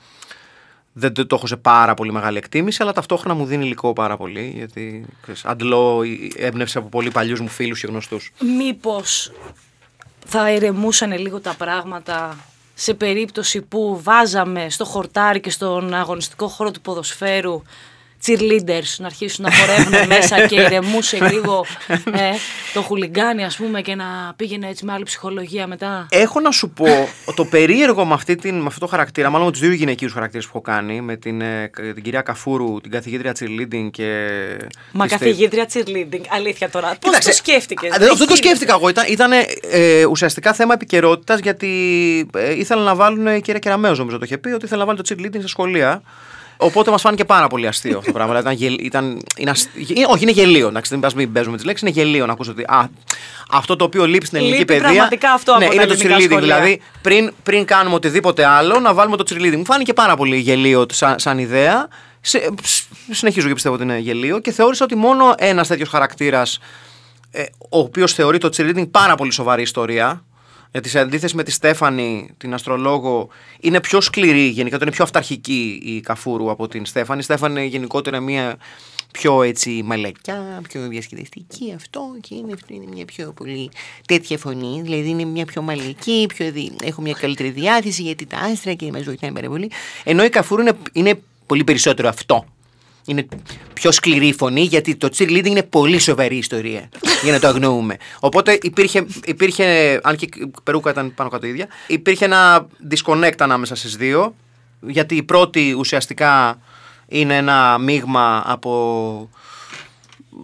[0.93, 4.17] δεν το το έχω σε πάρα πολύ μεγάλη εκτίμηση, αλλά ταυτόχρονα μου δίνει υλικό πάρα
[4.17, 8.31] πολύ, γιατί ξέρεις, αντλώ η έμπνευση από πολύ παλιούς μου φίλους και γνωστούς.
[8.57, 9.31] Μήπως
[10.25, 12.37] θα ηρεμούσαν λίγο τα πράγματα
[12.73, 17.61] σε περίπτωση που βάζαμε στο χορτάρι και στον αγωνιστικό χώρο του ποδοσφαίρου
[18.25, 21.65] cheerleaders να αρχίσουν να χορεύουν μέσα και ηρεμούσε λίγο
[22.05, 22.31] ε,
[22.73, 26.07] το χουλιγκάνι ας πούμε και να πήγαινε έτσι με άλλη ψυχολογία μετά.
[26.09, 26.85] Έχω να σου πω
[27.35, 30.45] το περίεργο με, αυτή την, με αυτό το χαρακτήρα, μάλλον με τους δύο γυναικείους χαρακτήρες
[30.45, 34.29] που έχω κάνει, με την, ε, την κυρία Καφούρου, την καθηγήτρια cheerleading και.
[34.91, 36.97] Μα καθηγήτρια cheerleading, αλήθεια τώρα.
[37.01, 38.89] Πώς το σκέφτηκες; Αυτό το σκέφτηκα εγώ.
[38.89, 39.31] Ήταν, ήταν
[39.69, 41.69] ε, ουσιαστικά θέμα επικαιρότητας γιατί
[42.35, 43.27] ε, ήθελαν να βάλουν.
[43.27, 46.01] Η κυρία Κεραμέο, νομίζω το είχε πει, ότι ήθελαν να βάλουν το cheerleading στα σχολεία.
[46.63, 48.41] Οπότε μας φάνηκε πάρα πολύ αστείο αυτό το πράγμα.
[48.41, 50.67] Δηλαδή, ήταν, ήταν, είναι αστείο, όχι, είναι γελίο.
[50.67, 51.87] Εντάξει, μην, μην παίζουμε τις λέξεις.
[51.87, 52.89] Είναι γελίο να ακούσω ότι α,
[53.51, 54.89] αυτό το οποίο λείπει στην ελληνική Λείπει παιδεία.
[54.89, 56.29] πραγματικά αυτό ναι, από είναι τα το ελληνικά cheerleading.
[56.31, 56.55] σχολεία.
[56.55, 59.55] Δηλαδή, πριν, πριν κάνουμε οτιδήποτε άλλο, να βάλουμε το cheerleading.
[59.57, 61.87] Μου φάνηκε πάρα πολύ γελίο σαν, σαν ιδέα.
[62.21, 66.59] Σε, ψ, συνεχίζω και πιστεύω ότι είναι γελίο και θεώρησα ότι μόνο ένας τέτοιος χαρακτήρας,
[67.31, 70.23] ε, ο οποίος θεωρεί το cheerleading πάρα πολύ σοβαρή ιστορία,
[70.71, 75.81] γιατί σε αντίθεσης με τη Στέφανη, την αστρολόγο, είναι πιο σκληρή γενικά, είναι πιο αυταρχική
[75.83, 77.19] η Καφούρου από την Στέφανη.
[77.19, 78.57] Η Στέφανη γενικότερα είναι μια
[79.11, 83.69] πιο έτσι μαλακιά, πιο διασκεδαστική αυτό και είναι, αυτό είναι μια πιο πολύ
[84.07, 84.81] τέτοια φωνή.
[84.81, 86.71] Δηλαδή είναι μια πιο μαλακή, πιο δι...
[86.83, 89.71] έχω μια καλύτερη διάθεση γιατί τα άστρα και μας βοηθάνε πάρα πολύ.
[90.03, 92.45] Ενώ η Καφούρου είναι, είναι πολύ περισσότερο αυτό.
[93.05, 93.25] Είναι
[93.73, 96.89] πιο σκληρή η φωνή γιατί το cheerleading είναι πολύ σοβαρή ιστορία
[97.23, 97.97] για να το αγνοούμε.
[98.19, 103.75] Οπότε υπήρχε, υπήρχε αν και η περούκα ήταν πάνω κάτω ίδια, υπήρχε ένα disconnect ανάμεσα
[103.75, 104.35] στις δύο
[104.81, 106.61] γιατί η πρώτη ουσιαστικά
[107.07, 109.29] είναι ένα μείγμα από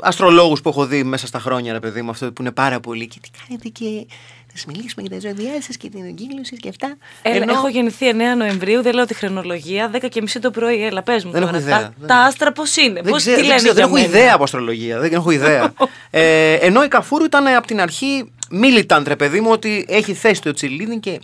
[0.01, 3.07] αστρολόγους που έχω δει μέσα στα χρόνια ρε παιδί μου αυτό που είναι πάρα πολύ
[3.07, 6.69] και τι κάνετε και θα σας μιλήσουμε για τα ζώδιά σας και την εγκύκλωση και
[6.69, 6.97] αυτά.
[7.21, 10.85] Έλα, Ενώ- Έχω γεννηθεί 9 Νοεμβρίου, δεν λέω τη χρονολογία, 10 και μισή το πρωί.
[10.85, 11.53] Έλα, πες μου Δεν τώρα.
[11.57, 11.79] έχω ιδέα.
[11.81, 13.55] Τα, Δεν- τα άστρα πώς είναι, Δεν πώ ξέρω, τι δεν, λένε.
[13.57, 14.99] ξέρω, δεν για έχω μένα; ιδέα από αστρολογία.
[14.99, 15.73] Δεν έχω ιδέα.
[16.09, 20.41] ε, ενώ η Καφούρου ήταν από την αρχή militant, ρε παιδί μου, ότι έχει θέση
[20.41, 21.19] το cheerleading και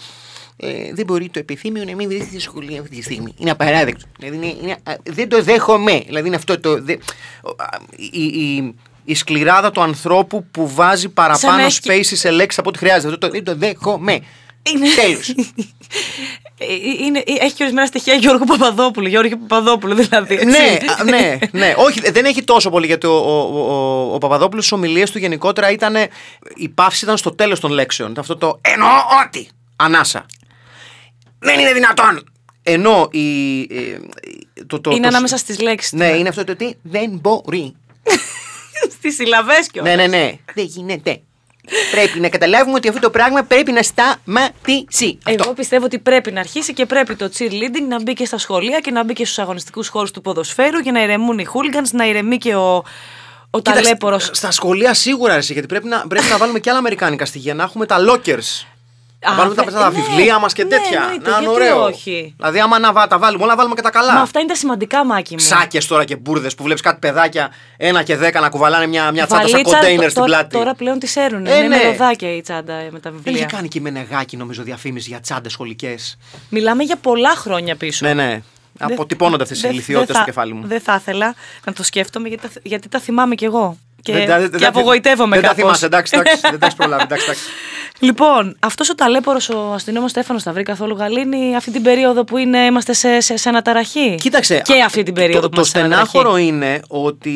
[0.58, 3.34] ε, δεν μπορεί το επιθύμιο να μην βρίσκεται στη σχολή αυτή τη στιγμή.
[3.38, 4.06] Είναι απαράδεκτο.
[4.20, 6.02] Δηλαδή είναι, είναι, α, δεν το δέχομαι.
[6.06, 6.82] Δηλαδή είναι αυτό το.
[6.84, 6.94] Δε,
[7.42, 7.66] ο, α,
[8.12, 8.76] η, η,
[9.06, 12.78] η σκληράδα του ανθρώπου που βάζει Σαν παραπάνω να έχει- spaces σε λέξεις από ό,τι
[12.78, 13.08] χρειάζεται.
[13.14, 14.20] Αυτό το, δεν το δέχομαι.
[14.72, 14.88] Είναι...
[14.96, 15.30] Τέλος.
[16.58, 16.66] Ε,
[17.06, 19.08] είναι, έχει και ορισμένα στοιχεία Γιώργου Παπαδόπουλου.
[19.08, 20.34] Γιώργο Παπαδόπουλου δηλαδή.
[20.34, 20.46] έτσι.
[20.46, 21.74] ναι, α, ναι, ναι.
[21.78, 25.72] Όχι, δεν έχει τόσο πολύ γιατί ο, ο, ο, ο Παπαδόπουλος στις ομιλίες του γενικότερα
[25.72, 25.96] ήταν.
[26.56, 28.10] Η παύση ήταν στο τέλος των λέξεων.
[28.12, 28.88] Ήταν αυτό το εννοώ
[29.26, 29.48] ότι.
[29.76, 30.26] Ανάσα.
[31.40, 32.24] Δεν είναι δυνατόν.
[32.64, 33.60] Ενώ η.
[33.62, 34.00] ε,
[34.68, 35.92] το, το, είναι το- ανάμεσα στις λέξεις.
[35.92, 37.74] Ναι, είναι αυτό το τι δεν μπορεί.
[39.04, 39.96] Στις συλλαβές κιόλας.
[39.96, 40.32] ναι, ναι, ναι.
[40.54, 41.22] Δεν γίνεται.
[41.92, 45.18] πρέπει να καταλάβουμε ότι αυτό το πράγμα πρέπει να σταματήσει.
[45.24, 45.44] Αυτό.
[45.44, 48.80] Εγώ πιστεύω ότι πρέπει να αρχίσει και πρέπει το cheerleading να μπει και στα σχολεία
[48.80, 52.06] και να μπει και στους αγωνιστικούς χώρους του ποδοσφαίρου για να ηρεμούν οι hooligans, να
[52.06, 52.84] ηρεμεί και ο, ο
[53.52, 54.30] Κοίταξε, ταλέπορος.
[54.34, 57.54] Στα σχολεία σίγουρα εσύ, γιατί πρέπει να, πρέπει να βάλουμε και άλλα αμερικάνικα στοιχεία.
[57.54, 58.66] Να έχουμε τα lockers.
[59.26, 61.02] Να Α, βάλουμε τα, δε- τα ναι, βιβλία μας και ναι, τέτοια.
[61.02, 61.84] εννοείται, να είναι γιατί ωραίο.
[61.84, 62.34] όχι.
[62.38, 64.14] Δηλαδή, άμα να βα- τα βάλουμε όλα, να βάλουμε και τα καλά.
[64.14, 65.40] Μα αυτά είναι τα σημαντικά, Μάκη μου.
[65.40, 69.26] Σάκε τώρα και μπουρδες που βλέπεις κάτι παιδάκια ένα και δέκα να κουβαλάνε μια, μια
[69.26, 70.58] τσάντα σαν Βαλίτσα, κοντέινερ τ- στην τώρα- πλάτη.
[70.58, 71.46] Τώρα πλέον τις έρουν.
[71.46, 71.76] Ε, είναι ναι.
[71.78, 73.46] με ροδάκια η τσάντα ε, με τα Δεν είχε βιβλία.
[73.46, 76.18] κάνει και η Μενεγάκη, νομίζω, διαφήμιση για τσάντε σχολικές.
[76.50, 78.06] Μιλάμε για πολλά χρόνια πίσω.
[78.06, 78.42] Ναι, ναι.
[78.78, 80.68] Δεν- Αποτυπώνονται αυτές οι δεν- ηλικιότητες δεν στο θα- κεφάλι μου.
[80.68, 83.78] Δεν θα ήθελα να το σκέφτομαι γιατί τα, γιατί τα θυμάμαι κι εγώ.
[84.04, 85.64] Και, Δεν τα- δεν και τα- απογοητεύομαι Δεν τα κάπως.
[85.64, 87.04] θυμάσαι, εντάξει, εντάξει, δεν τα έχεις προλάβει.
[87.04, 87.44] εντάξει, εντάξει.
[88.00, 92.38] Λοιπόν, αυτός ο ταλέπορος ο αστυνόμος Στέφανος θα βρει καθόλου γαλήνη αυτή την περίοδο που
[92.38, 94.62] είναι, είμαστε σε, σε, σε αναταραχή; Κοίταξε.
[94.66, 96.10] Και αυτή την περίοδο το, που το είμαστε σε αναταραχή.
[96.10, 97.32] στενάχωρο είναι ότι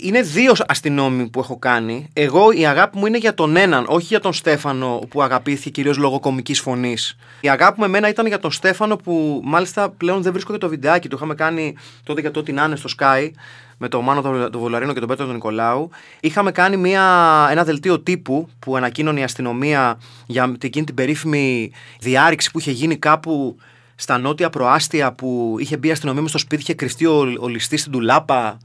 [0.00, 2.08] είναι δύο αστυνόμοι που έχω κάνει.
[2.12, 5.96] Εγώ η αγάπη μου είναι για τον έναν, όχι για τον Στέφανο που αγαπήθηκε κυρίως
[5.96, 7.16] λόγω κομικής φωνής.
[7.40, 10.68] Η αγάπη μου εμένα ήταν για τον Στέφανο που μάλιστα πλέον δεν βρίσκω και το
[10.68, 11.08] βιντεάκι.
[11.08, 13.30] Το είχαμε κάνει τότε για το ότι να είναι στο Sky
[13.78, 15.90] με τον Μάνο τον τον Βολαρίνο και τον Πέτρο τον Νικολάου.
[16.20, 17.02] Είχαμε κάνει μια,
[17.50, 22.96] ένα δελτίο τύπου που ανακοίνωνε η αστυνομία για εκείνη την περίφημη διάρρηξη που είχε γίνει
[22.96, 23.56] κάπου
[23.94, 27.48] στα νότια προάστια που είχε μπει η αστυνομία μες στο σπίτι, είχε κρυφτεί ο, ο
[27.48, 28.58] ληστής στην τουλάπα.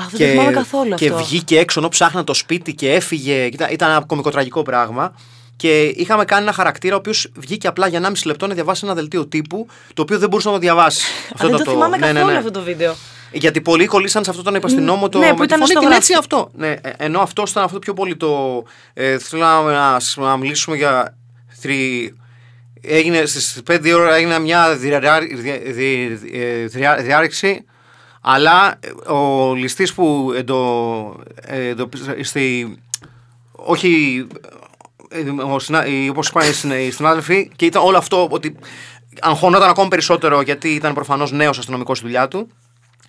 [0.00, 1.24] Α, δεν το θυμάμαι καθόλου και αυτό.
[1.24, 3.44] βγήκε έξω ενώ ψάχναν το σπίτι και έφυγε.
[3.44, 5.14] Ήταν, ήταν ένα κομικοτραγικό πράγμα.
[5.56, 8.94] Και είχαμε κάνει ένα χαρακτήρα ο οποίος βγήκε απλά για 1,5 λεπτό να διαβάσει ένα
[8.94, 11.06] δελτίο τύπου, το οποίο δεν μπορούσε να το διαβάσει.
[11.42, 12.38] Α, δεν το, θυμάμαι ναι, ναι, καθόλου ναι.
[12.38, 12.94] αυτό το βίντεο.
[13.32, 15.18] Γιατί πολλοί κολλήσαν σε αυτό τον υπαστηνόμο το.
[15.18, 15.96] ναι, που με τη ήταν φωνή στο την γραφείο.
[15.96, 16.50] έτσι αυτό.
[16.54, 18.62] Ναι, ε, ενώ αυτό ήταν αυτό πιο πολύ το.
[18.94, 21.16] Ε, θέλω να, να, να μιλήσουμε για.
[21.60, 22.14] Θρι,
[22.80, 27.64] έγινε στις 5 ώρα έγινε μια διαρρά- δια- δι- ε, δια- διάρρηξη.
[28.28, 32.76] Αλλά ε, ο ληστής που εντο, ε, εντοπίζ- στη,
[33.52, 34.26] όχι
[35.08, 38.56] ε, ο συνα- οι- όπως είπαν οι συνα- οι συνάδελφοι και ήταν όλο αυτό ότι
[39.20, 42.48] αγχωνόταν ακόμα περισσότερο γιατί ήταν προφανώς νέος αστυνομικός στη δουλειά του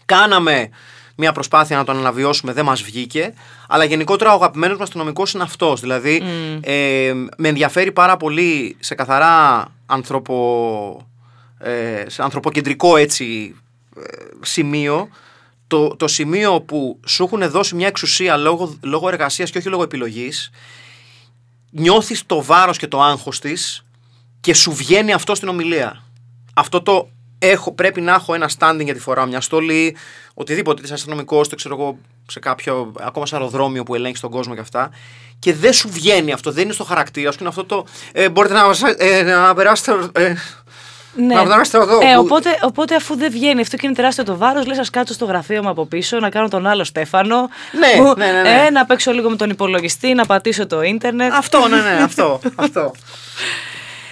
[0.05, 0.69] Κάναμε
[1.15, 3.33] μια προσπάθεια να τον αναβιώσουμε, δεν μας βγήκε.
[3.67, 5.81] Αλλά γενικότερα ο αγαπημένος μας αστυνομικός είναι αυτός.
[5.81, 6.21] Δηλαδή,
[6.61, 11.07] ε, με ενδιαφέρει πάρα πολύ σε καθαρά ανθρωπο,
[11.59, 13.66] ε, σε ανθρωποκεντρικό έτσι, ε,
[14.41, 15.09] σημείο
[15.67, 19.83] το, το σημείο που σου έχουν δώσει μια εξουσία λόγω, λόγω εργασίας και όχι λόγω
[19.83, 20.49] επιλογής,
[21.69, 23.85] νιώθεις το βάρος και το άγχος της
[24.39, 26.03] και σου βγαίνει αυτό στην ομιλία.
[26.53, 29.95] Αυτό το έχω, πρέπει να έχω ένα standing γιατί φοράω μια στολή,
[30.33, 34.53] οτιδήποτε, είσαι αστυνομικό, το ξέρω εγώ, σε κάποιο, ακόμα σε αεροδρόμιο που ελέγχεις τον κόσμο
[34.53, 34.89] και αυτά.
[35.39, 37.37] Και δεν σου βγαίνει αυτό, δεν είναι στο χαρακτήρα σου.
[37.39, 37.85] Είναι αυτό το.
[38.11, 40.09] Ε, μπορείτε να, ε, να περάσετε.
[40.11, 40.33] Ε,
[41.15, 41.33] Ναι.
[41.35, 41.97] Να περάσετε εδώ.
[42.01, 44.83] Ε, που- οπότε, οπότε αφού δεν βγαίνει αυτό και είναι τεράστιο το βάρος, λες: Α
[44.91, 47.49] κάτσω στο γραφείο μου από πίσω, να κάνω τον άλλο Στέφανο.
[47.71, 48.65] Ναι, που- ναι, ναι, ναι.
[48.65, 51.33] Ε, να παίξω λίγο με τον υπολογιστή, να πατήσω το ίντερνετ.
[51.33, 52.39] Αυτό, ναι, ναι, αυτό.
[52.55, 52.91] αυτό.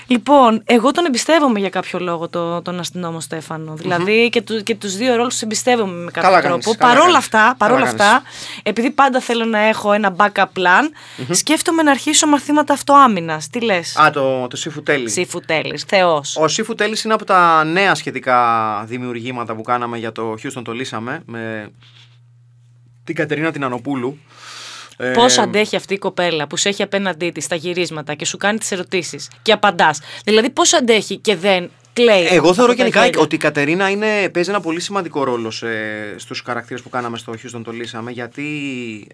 [0.08, 3.74] Λοιπόν, εγώ τον εμπιστεύομαι για κάποιο λόγο το, τον αστυνόμο Στέφανο.
[3.76, 6.60] Δηλαδή και, του, και τους δύο ρόλους τους εμπιστεύομαι με κάποιο Καλά τρόπο.
[6.62, 7.18] κάνεις, καλά παρόλα κάνεις.
[7.26, 8.22] αυτά, παρόλα Καλά αυτά,
[8.64, 10.90] επειδή πάντα θέλω να έχω ένα backup plan,
[11.32, 13.48] σκέφτομαι να αρχίσω μαθήματα αυτοάμυνας.
[13.50, 15.10] Τι λες, Α, το, το Σύφου Τέλη.
[15.10, 16.36] Σύφου Τέλης, θεός.
[16.38, 20.72] Ο Σύφου Τέλης είναι από τα νέα σχετικά δημιουργήματα που κάναμε για το Houston το
[20.72, 21.72] λύσαμε με
[23.04, 24.18] την Κατερίνα την Ανοπούλου.
[24.98, 28.38] Ε, Πώς αντέχει αυτή η κοπέλα που σε έχει απέναντί της στα γυρίσματα και σου
[28.38, 30.00] κάνει τις ερωτήσεις και απαντάς.
[30.26, 32.26] Δηλαδή, πώς αντέχει και δεν κλαίει.
[32.30, 35.52] Εγώ θεωρώ από τα γενικά γέλια; ότι η Κατερίνα είναι, παίζει ένα πολύ σημαντικό ρόλο
[35.52, 35.68] σε,
[36.20, 38.44] στους χαρακτήρες που κάναμε στο Houston το λύσαμε γιατί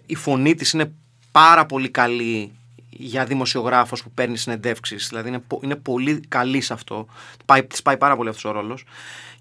[0.06, 0.92] η φωνή της είναι
[1.32, 2.52] πάρα πολύ καλή
[2.90, 7.06] για δημοσιογράφος που παίρνει συνεντεύξεις δηλαδή είναι, πο- είναι πολύ καλή σε αυτό
[7.46, 8.84] πάει, της πάει πάρα πολύ αυτός ο ρόλος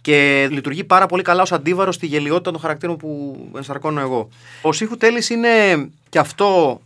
[0.02, 4.30] και λειτουργεί πάρα πολύ καλά ως αντίβαρος στη γελιότητα των χαρακτήρων που ενσαρκώνω εγώ.
[4.62, 5.50] Ο Σύχου Τέλης είναι
[6.10, 6.82] και αυτό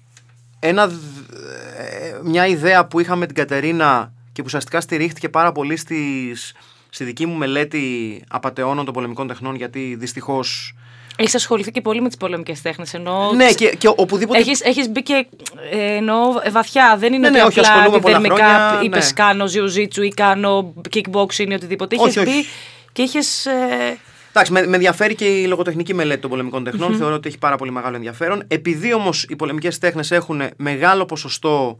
[0.60, 0.93] ένα, δ-
[1.34, 6.54] ε, μια ιδέα που είχαμε με την Κατερίνα και που ουσιαστικά στηρίχθηκε πάρα πολύ στις,
[6.89, 10.75] στη δική μου μελέτη απαταιώνων των πολεμικών τεχνών γιατί δυστυχώς
[11.17, 12.93] Έχεις ασχοληθεί και πολύ με τις πολεμικές τέχνες.
[12.93, 15.25] Ενώ ναι και, και οπουδήποτε Έχεις, έχεις μπει και
[15.71, 16.95] ε, εννοώ ε, βαθιά.
[16.99, 19.13] Δεν είναι Ναι, ότι ναι, όχι, απλά ασχολούμαι πολλά επιδερμικά χρόνια, είπες ναι.
[19.13, 21.95] κάνω jiu-jitsu ή κάνω kickboxing ή οτιδήποτε.
[21.99, 22.47] Όχι, Είχες μπει όχι.
[22.96, 23.46] Και είχες...
[23.46, 23.98] Ε,
[24.30, 26.96] Εντάξει, με, με ενδιαφέρει και η λογοτεχνική μελέτη των πολεμικών τεχνών.
[26.96, 28.44] Θεωρώ ότι έχει πάρα πολύ μεγάλο ενδιαφέρον.
[28.48, 31.78] Επειδή όμως οι πολεμικές τέχνες έχουν μεγάλο ποσοστό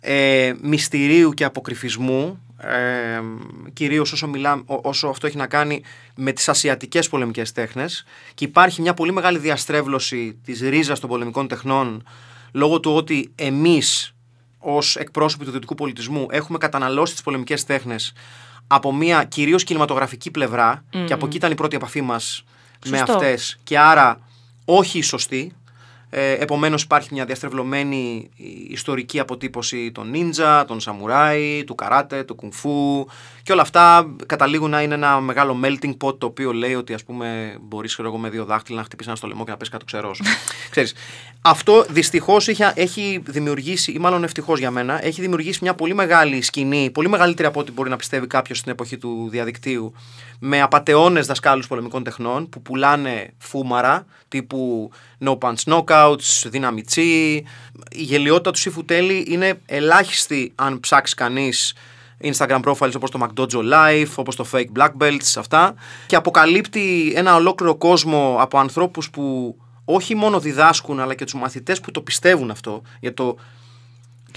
[0.00, 3.20] ε, μυστηρίου και αποκρυφισμού, ε,
[3.72, 5.82] κυρίως όσο, μιλά, ό- όσο αυτό έχει να κάνει
[6.16, 8.04] με τις ασιατικές πολεμικές τέχνες
[8.34, 12.04] και υπάρχει μια πολύ μεγάλη διαστρέβλωση της ρίζας των πολεμικών τεχνών
[12.52, 14.14] λόγω του ότι εμείς
[14.58, 18.12] ως εκπρόσωποι του δυτικού πολιτισμού έχουμε καταναλώσει τις πολεμικές τέχνες
[18.74, 22.44] από μια κυρίως κινηματογραφική πλευρά και από εκεί ήταν η πρώτη επαφή μας
[22.86, 23.12] με Σωστό.
[23.12, 23.58] αυτές.
[23.64, 24.20] Και άρα
[24.64, 25.52] όχι η σωστή.
[26.10, 28.30] Ε, Επομένως, υπάρχει μια διαστρεβλωμένη
[28.68, 33.06] ιστορική αποτύπωση των νίντζα, των σαμουράι, του καράτε, του κουνφού
[33.42, 37.04] και όλα αυτά καταλήγουν να είναι ένα μεγάλο melting pot το οποίο λέει ότι ας
[37.04, 39.70] πούμε μπορείς ξέρω εγώ, με δύο δάχτυλα να χτυπήσεις ένα στο λαιμό και να πέσει
[39.70, 40.22] κάτω ξερός.
[40.70, 40.94] Ξέρεις,
[41.42, 46.42] αυτό δυστυχώς έχει, έχει δημιουργήσει, ή μάλλον ευτυχώς για μένα, έχει δημιουργήσει μια πολύ μεγάλη
[46.42, 49.94] σκηνή, πολύ μεγαλύτερη από ό,τι μπορεί να πιστεύει κάποιος στην εποχή του διαδικτύου,
[50.38, 54.90] με απαταιώνες δασκάλους πολεμικών τεχνών που πουλάνε φούμαρα τύπου
[55.24, 57.44] no punch knockouts, δύναμη τσι.
[57.90, 61.74] Η γελιότητα του Σύφου Τέλη είναι ελάχιστη αν ψάξεις κανείς
[62.22, 65.74] Instagram profiles όπως το McDojo Life, όπως το Fake Black Belts, αυτά
[66.06, 71.80] και αποκαλύπτει ένα ολόκληρο κόσμο από ανθρώπους που όχι μόνο διδάσκουν αλλά και τους μαθητές
[71.80, 73.36] που το πιστεύουν αυτό για το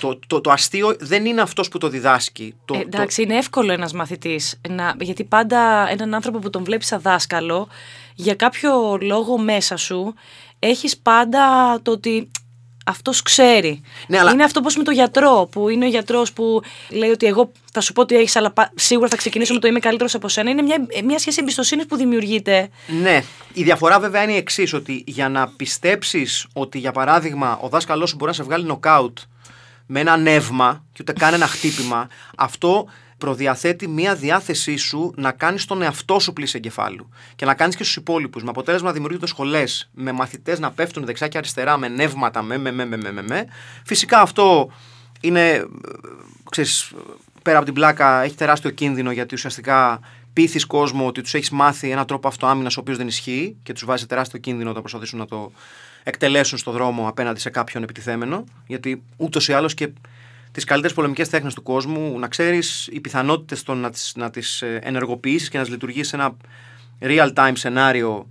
[0.01, 2.55] το, το, το αστείο δεν είναι αυτός που το διδάσκει.
[2.65, 6.87] Το, Ε, εντάξει, είναι εύκολο ένας μαθητής, να, γιατί πάντα έναν άνθρωπο που τον βλέπεις
[6.87, 7.67] σαν δάσκαλο,
[8.15, 10.13] για κάποιο λόγο μέσα σου,
[10.59, 12.31] έχεις πάντα το ότι
[12.87, 13.81] αυτός ξέρει.
[14.07, 17.25] Ναι, αλλά- Είναι αυτό πώς με το γιατρό, που είναι ο γιατρός που λέει ότι
[17.25, 20.15] εγώ θα σου πω ότι έχεις, αλλά πα- σίγουρα θα ξεκινήσω με το είμαι καλύτερος
[20.15, 20.49] από σένα.
[20.49, 22.69] Είναι μια, μια σχέση εμπιστοσύνης που δημιουργείται.
[23.01, 23.23] Ναι.
[23.53, 28.09] Η διαφορά βέβαια είναι η εξής: Ότι για να πιστέψεις ότι για παράδειγμα ο δάσκαλός
[28.09, 29.17] σου μπορεί να σε βγάλει νοκάουτ
[29.85, 32.85] με ένα νεύμα και ούτε καν ένα χτύπημα, αυτό
[33.17, 37.83] προδιαθέτει μία διάθεσή σου να κάνεις τον εαυτό σου πλήση εγκεφάλου και να κάνεις και
[37.83, 38.43] στους υπόλοιπους.
[38.43, 42.57] Με αποτέλεσμα να δημιουργούνται σχολές με μαθητές να πέφτουν δεξιά και αριστερά με νεύματα, με,
[42.57, 43.45] με, με, με, με, με, με.
[43.83, 44.71] Φυσικά αυτό
[45.21, 45.65] είναι, ε,
[46.49, 46.91] ξέρεις,
[47.41, 49.99] πέρα από την πλάκα, έχει τεράστιο κίνδυνο γιατί ουσιαστικά
[50.33, 53.85] πείθεις κόσμο ότι τους έχεις μάθει έναν τρόπο αυτοάμυνας ο οποίος δεν ισχύει και τους
[53.85, 55.51] βάζει σε τεράστιο κίνδυνο όταν προσπαθήσουν να το
[56.03, 58.43] εκτελέσουν στο δρόμο απέναντι σε κάποιον επιτιθέμενο.
[58.67, 59.89] Γιατί ούτως ή άλλως και
[60.55, 64.79] τις καλύτερες πολεμικές τέχνες του κόσμου, να ξέρεις, οι πιθανότητες να τις να τις ε,
[64.83, 66.35] ενεργοποιήσεις και να τις λειτουργήσεις σε ένα
[67.01, 68.27] real-time σενάριο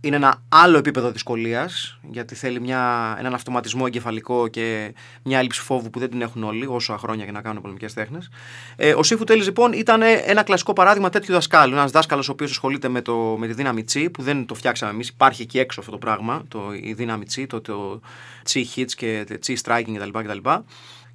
[0.00, 5.90] είναι ένα άλλο επίπεδο δυσκολίας, γιατί θέλει μια, έναν αυτοματισμό εγκεφαλικό και μια έλλειψη φόβου
[5.90, 8.28] που δεν την έχουν όλοι, όσο χρόνια για να κάνουν πολεμικές τέχνες.
[8.76, 11.74] Ε, ο Σύφου Τέλη, λοιπόν, ήταν ένα κλασικό παράδειγμα τέτοιου δασκάλου.
[11.74, 14.92] Ένας δάσκαλος ο οποίος ασχολείται με, το, με τη δύναμη τσι, που δεν το φτιάξαμε
[14.92, 18.00] εμείς, υπάρχει εκεί έξω αυτό το πράγμα, το, η δύναμη τσι, το, το
[18.42, 20.18] τσι hits και το τσι striking κτλ.
[20.18, 20.48] κτλ.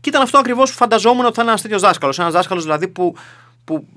[0.06, 2.20] Και ήταν αυτό ακριβώς που φανταζόμουν ότι θα είναι ένας τέτοιος δάσκαλος.
[2.20, 3.16] Ένας δάσκαλος δηλαδή που,
[3.64, 3.88] που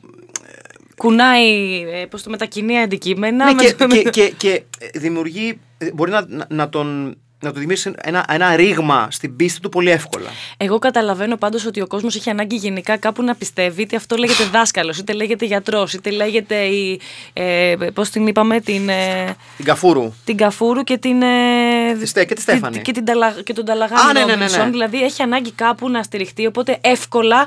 [0.97, 3.45] κουνάει ε, πώς το μετακινεί αντικείμενα.
[3.45, 4.63] Ναι, με και, το- και, και, και
[4.95, 5.59] δημιουργεί.
[5.95, 7.17] Μπορεί να, να, να τον.
[7.41, 10.31] Να του δημιουργήσει ένα, ένα ρήγμα στην πίστη του πολύ εύκολα.
[10.57, 14.45] Εγώ καταλαβαίνω πάντως ότι ο κόσμος έχει ανάγκη γενικά κάπου να πιστεύει είτε αυτό λέγεται
[14.45, 17.01] δάσκαλος, είτε λέγεται γιατρός, είτε λέγεται η,
[17.33, 20.13] ε, πώς την είπαμε, την, ε, Την Καφούρου.
[20.25, 21.23] την Καφούρου και την...
[21.23, 22.79] Ε, Τη Στέ- και τη Στέφανη.
[22.79, 24.35] Και, την, Ταλα- και τον Ταλαγάνη Α, ναι, ναι, ναι, ναι.
[24.41, 24.71] Ρόμπινσον.
[24.71, 27.47] Δηλαδή έχει ανάγκη κάπου να στηριχτεί, οπότε εύκολα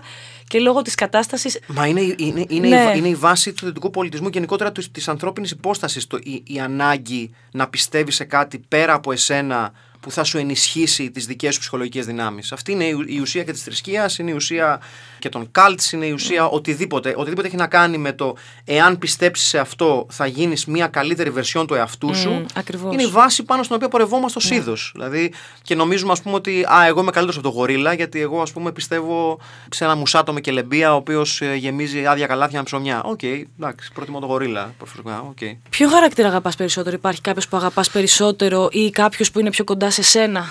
[0.51, 2.81] και λόγω της κατάστασης Μα είναι, είναι, είναι, Ναι.
[2.81, 6.07] η, βα- είναι η βάση του δυτικού πολιτισμού και γενικότερα της ανθρώπινης υπόστασης.
[6.23, 11.25] Η, η ανάγκη να πιστεύεις σε κάτι πέρα από εσένα που θα σου ενισχύσει τις
[11.25, 12.51] δικές σου ψυχολογικές δυνάμεις.
[12.51, 14.81] Αυτή είναι η, ου- η ουσία και της θρησκείας, είναι η ουσία
[15.21, 17.13] και των cults, είναι η ουσία οτιδήποτε.
[17.17, 21.67] Οτιδήποτε έχει να κάνει με το εάν πιστέψεις σε αυτό θα γίνεις μια καλύτερη βερσιόν
[21.67, 22.29] του εαυτού σου.
[22.29, 22.93] Μμ, ακριβώς.
[22.93, 24.91] Είναι η βάση πάνω στην οποία πορευόμαστε ως είδος.
[24.93, 28.41] Δηλαδή, και νομίζουμε, ας πούμε, ότι α, εγώ είμαι καλύτερος από τον γορίλα, γιατί εγώ,
[28.41, 33.03] ας πούμε, πιστεύω σε ένα μουσάτο με κελεμπία, ο οποίος γεμίζει άδεια καλάθια με ψωμιά.
[33.03, 34.73] Οκ, εντάξει, προτιμώ τον γορίλα.
[34.77, 35.37] Προσωπικά, οκ.
[35.69, 39.89] Ποιο χαρακτήρα αγαπάς περισσότερο, υπάρχει κάποιος που αγαπάς περισσότερο ή κάποιος που είναι πιο κοντά
[39.89, 40.45] σε σένα;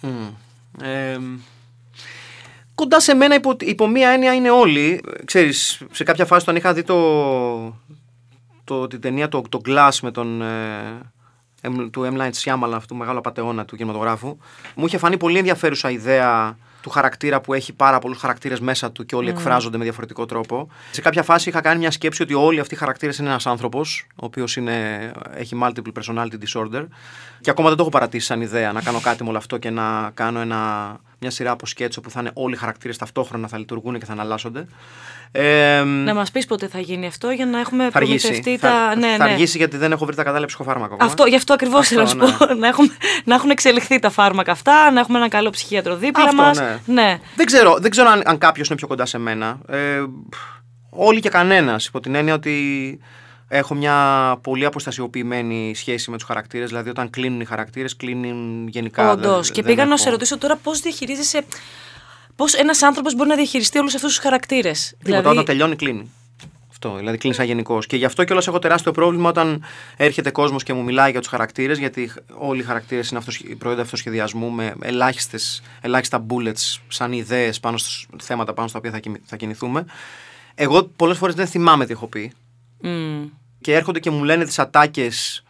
[0.00, 0.26] Μμ.
[0.82, 1.20] Ε,
[2.76, 5.02] κοντά σε μένα υπό, υπό μία έννοια είναι όλοι.
[5.24, 7.76] Ξέρεις, σε κάποια φάση όταν είχα δει το,
[8.64, 11.00] το, την ταινία το, το Glass με τον, ε,
[11.60, 12.20] Εμ- του M.
[12.20, 14.36] Night Shyamalan, αυτού του μεγάλου απατεώνα του κινηματογράφου,
[14.74, 19.06] μου είχε φανεί πολύ ενδιαφέρουσα ιδέα του χαρακτήρα που έχει πάρα πολλούς χαρακτήρες μέσα του
[19.06, 20.68] και όλοι εκφράζονται με διαφορετικό τρόπο.
[20.90, 24.06] Σε κάποια φάση είχα κάνει μια σκέψη ότι όλοι αυτοί οι χαρακτήρες είναι ένας άνθρωπος,
[24.10, 24.56] ο οποίος
[25.34, 26.86] έχει multiple personality disorder.
[27.40, 29.70] Και ακόμα δεν το έχω παρατήσει σαν ιδέα να κάνω κάτι με όλο αυτό και
[29.70, 33.58] να κάνω ένα, μια σειρά από σκέτσο που θα είναι όλοι οι χαρακτήρες ταυτόχρονα, θα
[33.58, 34.66] λειτουργούν και θα αναλλάσσονται.
[35.32, 38.26] Ε, Να μας πεις πότε θα γίνει αυτό για να έχουμε θα αργήσει.
[38.26, 38.96] προμηθευτεί Θα, τα...
[38.96, 39.32] Ναι, θα ναι.
[39.32, 40.94] αργήσει γιατί δεν έχω βρει τα κατάλληλα ψυχοφάρμακα.
[40.94, 41.10] ακόμα.
[41.10, 42.46] Αυτό, γι' αυτό ακριβώς Αυτό, θέλω να σου ναι.
[42.46, 42.54] πω.
[42.54, 42.90] Να έχουν,
[43.24, 46.58] να έχουν εξελιχθεί τα φάρμακα αυτά, να έχουμε ένα καλό ψυχίατρο δίπλα Αυτό, μας.
[46.58, 46.78] ναι.
[46.86, 47.18] ναι.
[47.36, 49.58] Δεν ξέρω, δεν ξέρω αν, αν κάποιος είναι πιο κοντά σε μένα.
[49.68, 50.02] Ε,
[50.90, 51.86] όλοι και κανένας.
[51.86, 52.54] Υπό την έννοια ότι
[53.48, 56.68] έχω μια πολύ αποστασιοποιημένη σχέση με τους χαρακτήρες.
[56.68, 59.10] Δηλαδή, όταν κλείνουν οι χαρακτήρες, κλείνουν γενικά.
[59.10, 59.46] Όντως.
[59.46, 61.44] Δεν- Και δεν πήγα να έχω- σε ρωτήσω τώρα πώς διαχειρίζεσαι.
[62.36, 64.94] Πώς ένας άνθρωπος μπορεί να διαχειριστεί όλους αυτούς τους χαρακτήρες.
[65.04, 66.10] Τίποτα, όταν τελειώνει, κλείνει.
[66.70, 67.86] Αυτό, δηλαδή κλείνει σαν γενικός.
[67.86, 69.64] Και γι' αυτό κιόλας έχω τεράστιο πρόβλημα όταν
[69.96, 73.54] έρχεται κόσμος και μου μιλάει για τους χαρακτήρες, γιατί όλοι οι χαρακτήρες είναι αυτοσχε...
[73.56, 78.98] προϊόντα αυτοσχεδιασμού με ελάχιστες, ελάχιστα bullets σαν ιδέες πάνω στα θέματα πάνω στα οποία θα,
[78.98, 79.84] κινη- θα κινηθούμε.
[80.54, 82.32] Εγώ πολλές φορές δεν θυμάμαι τι έχω πει.
[82.80, 83.24] Μμ.
[83.60, 85.42] Και έρχονται και μου λένε τις ατάκες,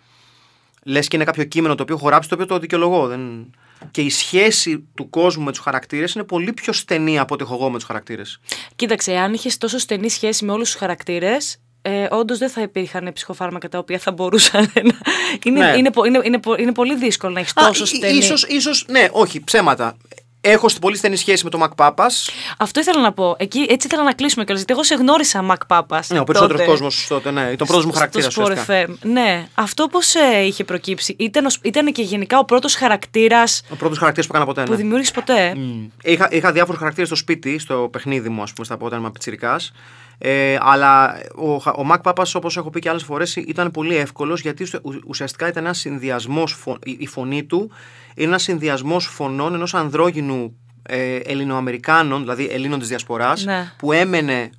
[0.85, 3.07] λες και είναι κάποιο κείμενο το οποίο έχω γράψει, το οποίο το δικαιολογώ.
[3.07, 3.51] Δεν...
[3.91, 7.55] Και η σχέση του κόσμου με τους χαρακτήρες είναι πολύ πιο στενή από ό,τι έχω
[7.55, 8.41] εγώ με τους χαρακτήρες.
[8.77, 13.11] Κοίταξε, αν είχες τόσο στενή σχέση με όλους τους χαρακτήρες, ε, όντως δεν θα υπήρχαν
[13.13, 14.99] ψυχοφάρμακα τα οποία θα μπορούσαν να.
[15.45, 15.77] Είναι, Ναι.
[15.77, 18.17] είναι, πο- είναι, είναι, πο- είναι πολύ δύσκολο να έχεις τόσο Α, ί- στενή.
[18.19, 19.97] Ίσως, ίσως, ναι, όχι, ψέματα.
[20.41, 22.31] Έχω στην πολύ στενή σχέση με τον Μακ Πάπας.
[22.59, 23.37] Αυτό ήθελα να πω.
[23.39, 24.65] Εκεί, έτσι ήθελα να κλείσουμε κιόλας.
[24.65, 26.09] Γιατί εγώ σε γνώρισα Μακ Πάπας.
[26.09, 27.41] Ναι, ο περισσότερος κόσμος τότε, ναι.
[27.41, 28.31] Ήταν ο πρώτο μου χαρακτήρα.
[28.31, 28.87] Στο Sport FM.
[29.03, 29.47] Ναι.
[29.55, 34.29] Αυτό πώς είχε προκύψει; Ήταν, ο- ήταν και γενικά ο πρώτος χαρακτήρας Ο πρώτος χαρακτήρας
[34.29, 34.63] που έκανα ποτέ.
[34.65, 34.77] που Ναι.
[34.77, 35.85] δημιούργησε ποτέ; Μμ.
[36.03, 39.73] Είχα, είχα διάφορους χαρακτήρες στο σπίτι, στο παιχνίδι μου, ας πούμε, στα όταν ήμουν πιτσιρικάς.
[40.19, 44.41] Ε, αλλά ο, ο Μακ Πάπας, όπως έχω πει και άλλες φορές, ήταν πολύ εύκολος
[44.41, 46.57] γιατί ουσια- ου- ουσιαστικά ήταν ένας συνδυασμός.
[46.85, 47.71] Η, η φωνή του
[48.15, 53.73] είναι ένας συνδυασμός φωνών ενός ανδρόγυνου ε, Ελληνοαμερικάνων, δηλαδή Ελλήνων της Διασποράς, Ναι.
[53.79, 54.51] που έμενε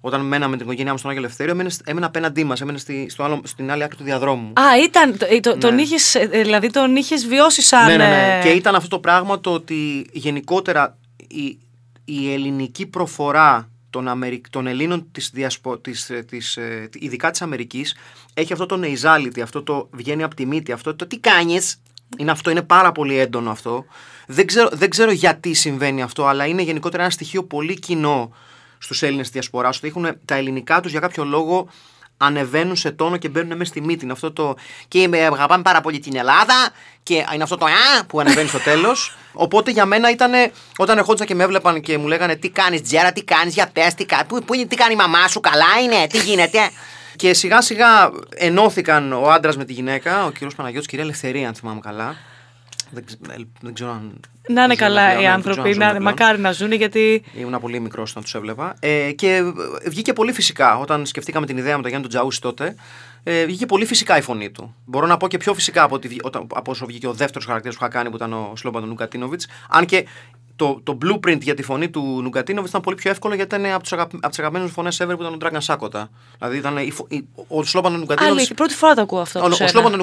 [0.00, 3.06] όταν μέναμε με την οικογένειά μου στον Άγιο Ελευθέριο, έμενε, έμενε απέναντί μας, έμενε στη,
[3.10, 4.52] στο άλλο, στην άλλη άκρη του διαδρόμου.
[4.52, 5.18] Α, ήταν.
[5.18, 5.82] το- το- Τον Ναι.
[5.82, 7.86] είχες, ε, δηλαδή τον είχες βιώσει σαν.
[7.86, 8.38] Ναι, ναι, ναι.
[8.38, 11.58] ε, Και ήταν αυτό το πράγμα το ότι γενικότερα η,
[12.04, 14.50] η ελληνική προφορά των, Αμερικ...
[14.50, 15.78] των Ελλήνων της, διασπο...
[15.78, 17.96] της, ε, της, ε, ειδικά της Αμερικής
[18.34, 21.82] έχει αυτό το nasality, αυτό το βγαίνει από τη μύτη, αυτό το τι κάνεις;
[22.16, 23.84] Είναι αυτό, είναι πάρα πολύ έντονο αυτό.
[24.26, 28.32] Δεν ξέρω, δεν ξέρω γιατί συμβαίνει αυτό, αλλά είναι γενικότερα ένα στοιχείο πολύ κοινό
[28.78, 31.68] στους Έλληνες της διασποράς, ότι έχουν τα ελληνικά τους για κάποιο λόγο
[32.16, 34.04] ανεβαίνουν σε τόνο και μπαίνουν μέσα στη μύτη.
[34.04, 34.54] Είναι αυτό το.
[34.88, 36.54] και με αγαπάμε πάρα πολύ την Ελλάδα
[37.02, 39.16] και είναι αυτό το α που ανεβαίνει στο τέλος.
[39.32, 40.32] Οπότε για μένα ήταν
[40.76, 43.94] όταν ερχόντουσαν και με έβλεπαν και μου λέγανε Τι κάνεις, Τζέρα, τι κάνεις, για πες,
[43.94, 46.58] τι, κα- πού, πού είναι, τι κάνει η μαμά σου, καλά είναι, τι γίνεται;
[47.16, 51.54] και σιγά σιγά ενώθηκαν ο άντρας με τη γυναίκα, ο κύριος Παναγιώτης, κυρία Ελευθερία, αν
[51.54, 52.16] θυμάμαι καλά.
[52.90, 54.20] Δεν, ξε- ε, δεν ξέρω αν.
[54.48, 56.02] Να είναι ζουν καλά πλέον, οι ναι, δεν άνθρωποι, ξέρω αν να είναι ζουν πλέον.
[56.02, 57.22] μακάρι να ζουν γιατί.
[57.34, 58.76] Ήμουν πολύ μικρός όταν τους έβλεπα.
[58.80, 59.34] Ε, και
[59.84, 62.74] ε, βγήκε πολύ φυσικά όταν σκεφτήκαμε την ιδέα με τον Γιάννη τον Τζαούση τότε.
[63.22, 64.74] Ε, βγήκε πολύ φυσικά η φωνή του.
[64.84, 67.44] Μπορώ να πω και πιο φυσικά από, ότι, βγη- όταν, από όσο βγήκε ο δεύτερος
[67.46, 69.42] χαρακτήρας που είχα κάνει που ήταν ο Σλόμπαν τον Ουκατίνοβιτ.
[69.68, 70.06] Αν και
[70.56, 73.82] το, το blueprint για τη φωνή του Νουγκατίνοβιτς ήταν πολύ πιο εύκολο γιατί ήταν από,
[73.82, 76.10] τους αγαπη, από τις αγαπημένες φωνές ever που ήταν ο Dragon Σάκοτα.
[76.38, 78.38] Δηλαδή ήταν η, η, ο Σλόπαν του Νουγκατίνοβιτ.
[78.38, 79.40] Άλλη, πρώτη φορά το ακούω αυτό.
[79.40, 79.96] Ο, ο Σλόπαν του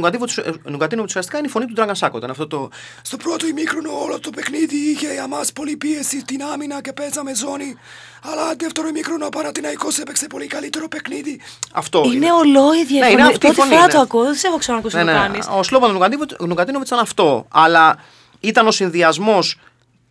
[0.65, 2.27] Νουγκατίνοβιτ ουσιαστικά είναι η φωνή του Dragon Σάκοτα.
[2.29, 2.69] Αυτό το.
[3.01, 7.35] Στο πρώτο ημίχρονο όλο το παιχνίδι είχε για μας πολύ πίεση στην άμυνα και παίζαμε
[7.35, 7.75] ζώνη.
[8.23, 11.39] Αλλά δεύτερο ημίχρονο ο Παναθηναϊκός έπαιξε πολύ καλύτερο παιχνίδι.
[11.73, 12.31] Αυτό Είναι είναι.
[12.31, 13.21] ολόιδια Ναι, η είναι φωνή.
[13.21, 13.93] αυτή η Πρώτη φωνή, φορά ναι.
[13.93, 15.17] το ακούω, δεν σε έχω ξανακούσει Ναι, να ναι.
[15.17, 15.47] το κάνεις.
[15.57, 15.91] Ο Σλόπαν
[16.37, 17.45] του Νουγκατίνοβιτς ήταν αυτό.
[17.51, 17.97] Αλλά
[18.39, 19.59] ήταν ο συνδυασμός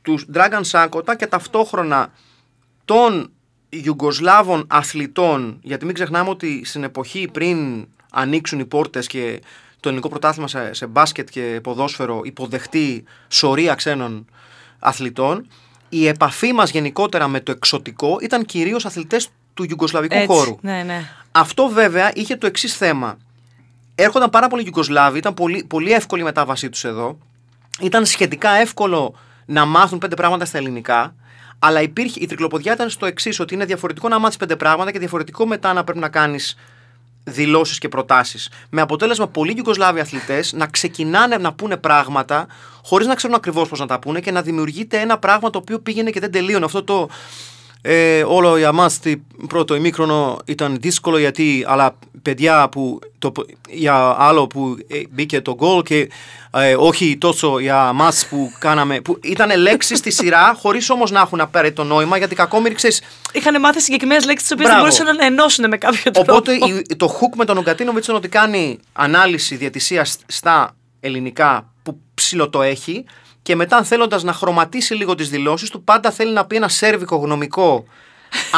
[0.03, 2.13] τους Dragon Σάκοτα και ταυτόχρονα
[2.85, 3.31] των
[3.69, 5.59] Ιουγκοσλάβων αθλητών.
[5.63, 9.41] Γιατί μην ξεχνάμε ότι στην εποχή πριν ανοίξουν οι πόρτες και
[9.81, 14.27] το ελληνικό πρωτάθλημα σε, σε μπάσκετ και ποδόσφαιρο υποδεχτεί σωρία ξένων
[14.79, 15.47] αθλητών,
[15.89, 20.59] η επαφή μας γενικότερα με το εξωτικό ήταν κυρίως αθλητές του Ιουγκοσλαβικού Έτσι, χώρου.
[20.61, 21.09] Ναι, ναι.
[21.33, 23.17] Αυτό βέβαια είχε το εξής θέμα.
[23.95, 27.19] Έρχονταν πάρα πολλοί Ιουγκοσλάβοι, ήταν πολύ, πολύ εύκολη η μετάβασή τους εδώ.
[27.81, 31.15] Ήταν σχετικά εύκολο να μάθουν πέντε πράγματα στα ελληνικά.
[31.59, 34.99] Αλλά υπήρχε, η τρικλοποδιά ήταν στο εξής, ότι είναι διαφορετικό να μάθεις πέντε πράγματα και
[34.99, 36.57] διαφορετικό μετά να πρέπει να κάνεις
[37.25, 38.51] δηλώσεις και προτάσεις.
[38.71, 42.47] Με αποτέλεσμα πολλοί Ιουγκοσλάβοι αθλητές να ξεκινάνε να πούνε πράγματα
[42.85, 45.79] χωρίς να ξέρουν ακριβώς πώς να τα πούνε και να δημιουργείται ένα πράγμα το οποίο
[45.79, 46.65] πήγαινε και δεν τελείωνε.
[46.65, 47.09] Αυτό το.
[47.85, 49.11] Ε, όλο για μας το
[49.49, 53.33] πρώτο ημίχρονο ήταν δύσκολο γιατί αλλά παιδιά που το,
[53.69, 56.09] για άλλο που ε, μπήκε το γκολ και
[56.55, 61.21] ε, όχι τόσο για μας που κάναμε που ήταν λέξεις στη σειρά χωρίς όμως να
[61.21, 64.97] έχουν απαραίτητο νόημα γιατί κακόμοιροι ξέρεις Είχαν μάθει συγκεκριμένες λέξεις τις οποίες δεν Μπράβο.
[64.97, 66.33] μπορούσαν να ενώσουν με κάποιο τρόπο.
[66.33, 71.99] Οπότε η- το hook με τον Ογκατίνοβιτ είναι ότι κάνει ανάλυση διατησία στα ελληνικά που
[72.15, 73.05] ψηλό το έχει
[73.43, 77.17] και μετά θέλοντας να χρωματίσει λίγο τις δηλώσεις του, πάντα θέλει να πει ένα σέρβικο
[77.17, 77.85] γνωμικό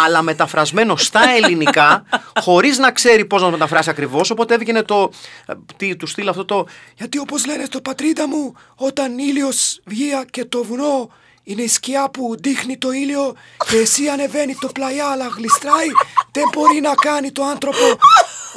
[0.05, 2.05] αλλά μεταφρασμένο στα ελληνικά,
[2.40, 4.31] χωρίς να ξέρει πώς να το μεταφράσει ακριβώς.
[4.31, 5.11] Οπότε έβγαινε το.
[5.47, 6.66] ε, Τι, του στείλει αυτό το.
[6.97, 11.11] Γιατί όπως λένε στο πατρίδα μου, όταν ήλιος βγει και το βουνό
[11.44, 13.35] είναι η σκιά που δείχνει το ήλιο
[13.70, 15.87] και εσύ ανεβαίνει το πλαϊά αλλά γλιστράει,
[16.33, 17.98] δεν μπορεί να κάνει το άνθρωπο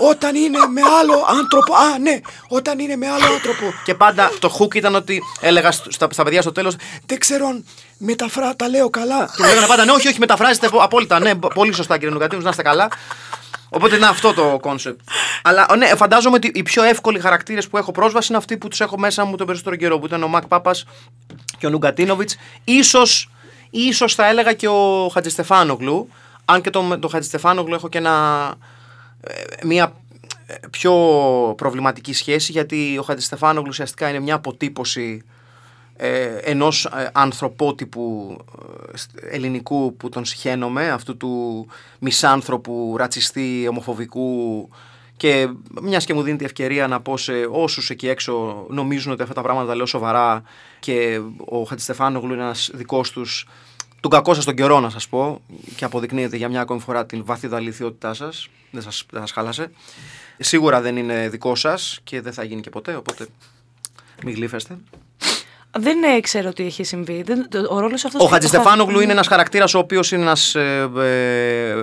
[0.09, 1.73] όταν είναι με άλλο άνθρωπο.
[1.75, 3.73] Α, ναι, όταν είναι με άλλο άνθρωπο.
[3.85, 6.75] Και πάντα το hook ήταν ότι έλεγα στ- στα, στα παιδιά στο τέλος.
[7.05, 7.65] Δεν ξέρω αν
[7.97, 9.25] μεταφρά τα λέω καλά.
[9.35, 11.19] Και μου λέγανε πάντα ναι, όχι, όχι, μεταφράζετε απο- απόλυτα.
[11.19, 12.87] Ναι, πο- πολύ σωστά κύριε Νουγκατίνου, να είστε καλά.
[13.69, 14.99] Οπότε είναι αυτό το concept.
[15.43, 18.81] Αλλά ναι, φαντάζομαι ότι οι πιο εύκολοι χαρακτήρες που έχω πρόσβαση είναι αυτοί που τους
[18.81, 19.99] έχω μέσα μου τον περισσότερο καιρό.
[19.99, 20.85] Που ήταν ο Μακ Πάπας
[21.57, 22.29] και ο Νουγκατίνοβιτ.
[22.83, 23.01] σω
[23.69, 26.09] ίσως θα έλεγα και ο Χατζηστεφάνογλου.
[26.45, 28.55] Αν και το, με τον Χατζηστεφάνογλου έχω και ένα,
[29.21, 29.33] ε,
[29.65, 29.93] μια
[30.45, 30.93] ε, πιο
[31.57, 35.23] προβληματική σχέση γιατί ο Χατζηστεφάνογλου ουσιαστικά είναι μια αποτύπωση
[35.97, 38.37] ε, ενός ε, ανθρωπότυπου
[38.93, 41.67] ε, στ- ελληνικού που τον συχαίνομαι, αυτού του
[41.99, 44.69] μισάνθρωπου, ρατσιστή, ομοφοβικού
[45.17, 45.47] και
[45.81, 49.33] μιας και μου δίνει τη ευκαιρία να πω σε όσους εκεί έξω νομίζουν ότι αυτά
[49.33, 50.43] τα πράγματα τα λέω σοβαρά
[50.79, 53.47] και ο Χατζηστεφάνογλου είναι ένας δικός τους
[53.99, 55.41] τον κακό σας τον καιρό να σας πω
[55.75, 58.49] και αποδεικνύεται για μια ακόμη φορά την βαθύδα αληθιότητά σας.
[58.71, 59.71] Δεν σας, δεν σας χάλασε.
[60.37, 63.27] Σίγουρα δεν είναι δικό σας και δεν θα γίνει και ποτέ οπότε
[64.23, 64.77] μην γλύφεστε
[65.79, 67.21] Δεν ε, ξέρω τι έχει συμβεί.
[67.25, 68.21] Δεν, το- ο ρόλος αυτός.
[68.23, 71.75] Ο Χατζηστεφάνογλου είναι ένας χαρακτήρας ο οποίος είναι ένας ε, ε,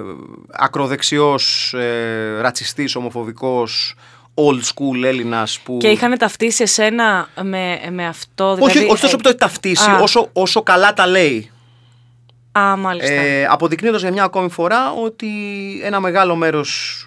[0.52, 3.94] ακροδεξιός, ε, ρατσιστής, ομοφοβικός,
[4.34, 5.76] old school Έλληνας που.
[5.80, 8.50] Και είχαν ταυτίσει εσένα με, με αυτό.
[8.50, 9.98] όχι, Δηλαδή, όχι τόσο που το έχει ταυτίσει, Α.
[10.00, 11.50] όσο, όσο καλά τα λέει.
[12.58, 13.12] Α, μάλιστα.
[13.14, 15.28] Ε, Αποδεικνύοντας για μια ακόμη φορά ότι
[15.82, 16.98] ένα μεγάλο μέρος.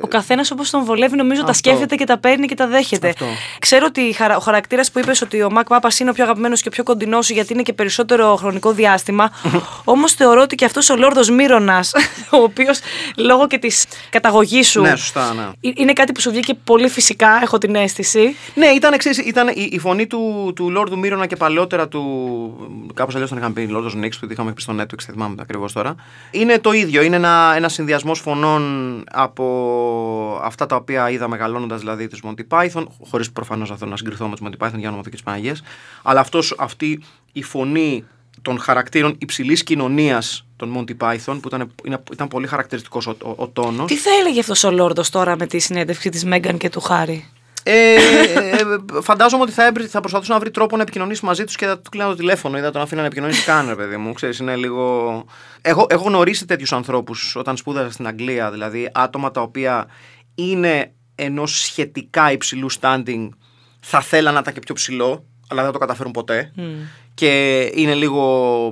[0.00, 1.58] Ο καθένας όπως τον βολεύει, νομίζω τα Αυτό.
[1.70, 3.08] σκέφτεται και τα παίρνει και τα δέχεται.
[3.08, 3.24] Αυτό.
[3.58, 6.24] Ξέρω ότι η χαρα- ο χαρακτήρας που είπες ότι ο Μακ Πάπα είναι ο πιο
[6.24, 9.30] αγαπημένος και ο πιο κοντινός σου γιατί είναι και περισσότερο χρονικό διάστημα.
[9.84, 11.92] Όμως θεωρώ ότι και αυτός ο Λόρδος Μύρονας,
[12.30, 12.78] ο οποίος
[13.16, 14.80] λόγω και της καταγωγής σου.
[14.80, 15.42] Ναι, σωστά, ναι.
[15.68, 18.36] ε- Είναι κάτι που σου βγήκε πολύ φυσικά, έχω την αίσθηση.
[18.54, 22.02] Ναι, ήταν, ξέρεις, ήταν η, η φωνή του, του Λόρδου Μύρονα και παλαιότερα του.
[22.94, 25.72] Κάπως αλλιώς τον είχαμε πει, Λόρδος Νίξ, που είχαμε πει στο Netflix, δεν θυμάμαι ακριβώς
[25.72, 25.94] τώρα.
[26.30, 27.02] Είναι το ίδιο.
[27.02, 32.84] Είναι ένα, ένα συνδυασμός φωνών από αυτά τα οποία είδα μεγαλώνοντας, δηλαδή του Monty Python,
[33.08, 35.56] χωρίς προφανώς να θέλω να συγκριθώ με του Monty Python για όνομα τη Παναγία.
[36.02, 37.02] Αλλά αυτός, αυτή
[37.32, 38.04] η φωνή
[38.42, 43.34] των χαρακτήρων υψηλής κοινωνίας των Monty Python, που ήταν, είναι- ήταν πολύ χαρακτηριστικός ο, ο,
[43.36, 43.86] ο τόνος.
[43.86, 47.28] Τι θα έλεγε αυτός ο Λόρδος τώρα με τη συνέντευξη της Μέγαν και του Χάρη;
[47.66, 48.64] Ε, ε,
[49.02, 51.78] φαντάζομαι ότι θα, έβρι- θα προσπαθούσε να βρει τρόπο να επικοινωνήσει μαζί τους και θα
[51.78, 54.12] του κλείνω το τηλέφωνο ή θα τον αφήνω να επικοινωνήσει καν, ρε παιδί μου.
[54.12, 55.24] Ξέρεις, είναι λίγο.
[55.62, 59.86] Έχω, έχω γνωρίσει τέτοιους ανθρώπους όταν σπούδαζα στην Αγγλία, δηλαδή άτομα τα οποία
[60.34, 63.28] είναι ενός σχετικά υψηλού standing,
[63.80, 65.24] θα θέλαν να ήταν και πιο ψηλό.
[65.48, 66.52] Αλλά δεν το καταφέρουν ποτέ.
[67.14, 68.66] Και είναι λίγο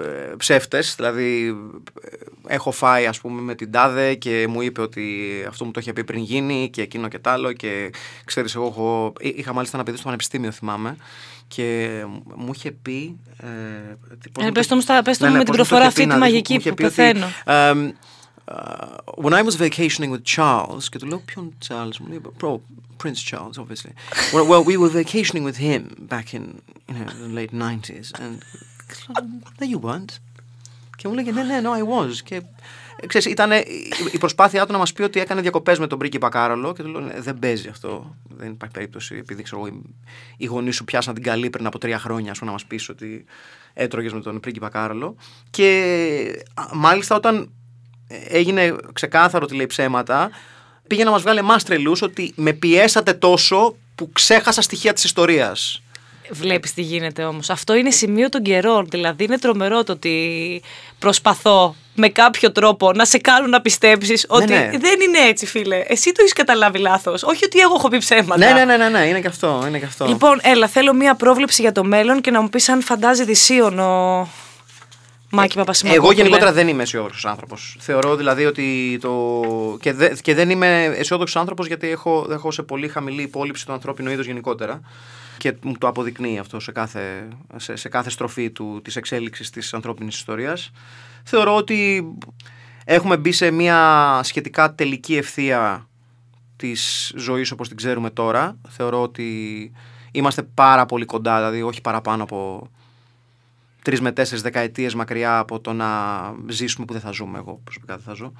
[0.00, 1.56] ε, ψεύτες, δηλαδή
[2.02, 5.04] ε, έχω φάει ας πούμε με την τάδε και μου είπε ότι
[5.48, 7.90] αυτό μου το είχε πει πριν γίνει και εκείνο και τ' άλλο και
[8.24, 10.96] ξέρεις εγώ έχω, είχα μάλιστα ένα παιδί στο πανεπιστήμιο θυμάμαι
[11.48, 11.88] και
[12.36, 13.18] μου είχε πει...
[13.42, 13.46] Ε,
[14.32, 15.54] πώς Ε, μου πες το- το μου στα- πες το Ναι, μου ναι, με την
[15.56, 16.84] πώς μου το προφορά είχε αυτή πει, τη να δεις, μαγική μου είχε που πει
[16.84, 17.26] ότι, πεθαίνω.
[18.48, 22.20] Εμ, uh, when I was vacationing with Charles, και του λέω ποιον Charles, μου λέει,
[22.40, 22.58] bro,
[23.04, 23.92] Prince Charles, obviously.
[24.32, 26.42] well, well, we were vacationing with him back in
[26.88, 28.34] you know, the late 90s, and
[29.60, 30.18] no, you weren't.
[30.96, 32.12] Και μου λέγε, ναι, ναι, no, I was.
[32.24, 32.34] Και
[33.00, 33.50] ε, ξέρεις, ήταν
[34.12, 36.88] η προσπάθειά του να μας πει ότι έκανε διακοπές με τον πρίγκιπα Κάρολο και του
[36.88, 38.16] λέω, «Ναι, δεν παίζει αυτό.
[38.28, 39.94] Δεν υπάρχει περίπτωση, επειδή ξέρω, εγώ, οι-
[40.36, 42.88] οι γονείς σου πιάσαν την καλή πριν από τρία χρόνια, ας πούμε, να μας πεις
[42.88, 43.24] ότι
[43.74, 45.16] έτρωγες με τον πρίγκιπα Κάρολο.
[45.50, 47.50] Και α, μάλιστα όταν
[48.28, 50.30] έγινε ξεκάθαρο ότι λέει ψέματα,
[50.86, 55.80] πήγε να μας βγάλει εμάς τρελούς ότι με πιέσατε τόσο που ξέχασα στοιχεία της ιστορίας.
[56.30, 57.50] Βλέπεις τι γίνεται όμως.
[57.50, 58.86] Αυτό είναι σημείο των καιρών.
[58.90, 60.62] Δηλαδή είναι τρομερό το ότι
[60.98, 64.70] προσπαθώ με κάποιο τρόπο να σε κάνω να πιστέψεις ότι ναι.
[64.78, 65.84] δεν είναι έτσι φίλε.
[65.86, 67.22] Εσύ το έχεις καταλάβει λάθος.
[67.22, 68.36] Όχι ότι εγώ έχω πει ψέματα.
[68.36, 69.64] Ναι, ναι, ναι, ναι, ναι, είναι και αυτό.
[69.68, 70.06] Είναι και αυτό.
[70.06, 73.78] Λοιπόν, έλα, θέλω μία πρόβλεψη για το μέλλον και να μου πεις αν φαντάζει δυσίων
[73.78, 74.28] ο
[75.30, 76.12] Μάκη Παπασημακόπουλε.
[76.12, 77.76] Εγώ γενικότερα δεν είμαι αισιόδοξος άνθρωπος.
[77.78, 79.42] Θεωρώ δηλαδή ότι το.
[79.80, 80.14] και, δε...
[80.14, 82.26] και δεν είμαι αισιόδοξος άνθρωπος γιατί έχω...
[82.30, 84.80] έχω σε πολύ χαμηλή υπόλοιψη το ανθρώπινο είδο γενικότερα.
[85.38, 89.74] Και μου το αποδεικνύει αυτό σε κάθε, σε, σε κάθε στροφή του, της εξέλιξης της
[89.74, 90.70] ανθρώπινης ιστορίας.
[91.24, 92.08] Θεωρώ ότι
[92.84, 95.88] έχουμε μπει σε μια σχετικά τελική ευθεία
[96.56, 98.56] της ζωής όπως την ξέρουμε τώρα.
[98.68, 99.72] Θεωρώ ότι
[100.12, 102.70] είμαστε πάρα πολύ κοντά, δηλαδή όχι παραπάνω από
[103.86, 105.86] τρεις με τέσσερις δεκαετίες μακριά από το να
[106.48, 107.38] ζήσουμε που δεν θα ζούμε.
[107.38, 108.32] Εγώ προσωπικά δεν θα ζω.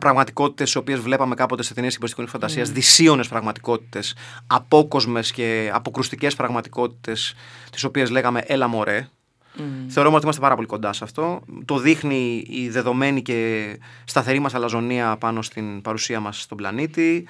[0.00, 2.72] Πραγματικότητες τις οποίες βλέπαμε κάποτε σε ταινίες υποστηρική φαντασίας, mm.
[2.72, 4.16] δυσίωνες πραγματικότητες,
[4.46, 7.34] απόκοσμες και αποκρουστικές πραγματικότητες,
[7.70, 9.08] τις οποίες λέγαμε έλα μωρέ.
[9.56, 9.60] Mm.
[9.88, 11.40] Θεωρούμε ότι είμαστε πάρα πολύ κοντά σε αυτό.
[11.64, 13.66] Το δείχνει η δεδομένη και
[14.04, 17.26] σταθερή μας αλαζονία πάνω στην παρουσία μας στον πλανήτη.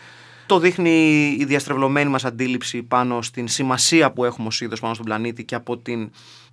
[0.46, 5.06] Το δείχνει η διαστρεβλωμένη μας αντίληψη πάνω στην σημασία που έχουμε ως είδος πάνω στον
[5.06, 6.10] πλανήτη και από την,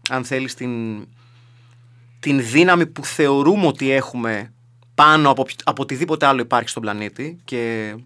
[0.09, 1.05] αν θέλεις, την,
[2.19, 4.53] την δύναμη που θεωρούμε ότι έχουμε
[4.95, 8.03] πάνω από, από οτιδήποτε άλλο υπάρχει στον πλανήτη και ε,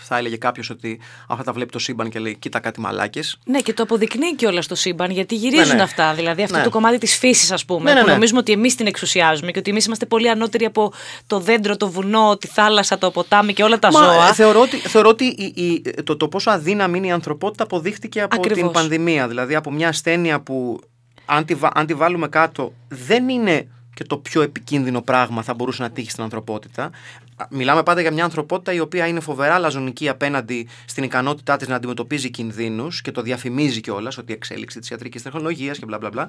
[0.00, 3.60] θα έλεγε κάποιος ότι αυτά τα βλέπει το σύμπαν και λέει κοίτα κάτι μαλάκες Ναι,
[3.60, 5.82] και το αποδεικνύει και όλα στο σύμπαν, γιατί γυρίζουν Ναι, ναι.
[5.82, 6.14] αυτά.
[6.14, 6.62] Δηλαδή, αυτό Ναι.
[6.62, 8.12] το κομμάτι της φύσης, ας πούμε, Ναι, ναι, που ναι.
[8.12, 10.92] νομίζουμε ότι εμείς την εξουσιάζουμε και ότι εμείς είμαστε πολύ ανώτεροι από
[11.26, 14.28] το δέντρο, το βουνό, τη θάλασσα, το ποτάμι και όλα τα Μα, ζώα.
[14.28, 18.20] ε, θεωρώ ότι, θεωρώ ότι η- η- το, το πόσο αδύναμη είναι η ανθρωπότητα αποδείχτηκε
[18.22, 18.62] από Ακριβώς.
[18.62, 19.28] την πανδημία.
[19.28, 20.80] Δηλαδή από μια ασθένεια που
[21.24, 25.54] αν τη, βα- αν τη βάλουμε κάτω δεν είναι και το πιο επικίνδυνο πράγμα θα
[25.54, 26.90] μπορούσε να τύχει στην ανθρωπότητα.
[27.42, 31.68] Α, Μιλάμε πάντα για μια ανθρωπότητα η οποία είναι φοβερά λαζονική απέναντι στην ικανότητά της
[31.68, 35.98] να αντιμετωπίζει κινδύνους και το διαφημίζει κιόλας ότι η εξέλιξη της ιατρικής τεχνολογίας και μπλα
[35.98, 36.28] μπλα μπλα.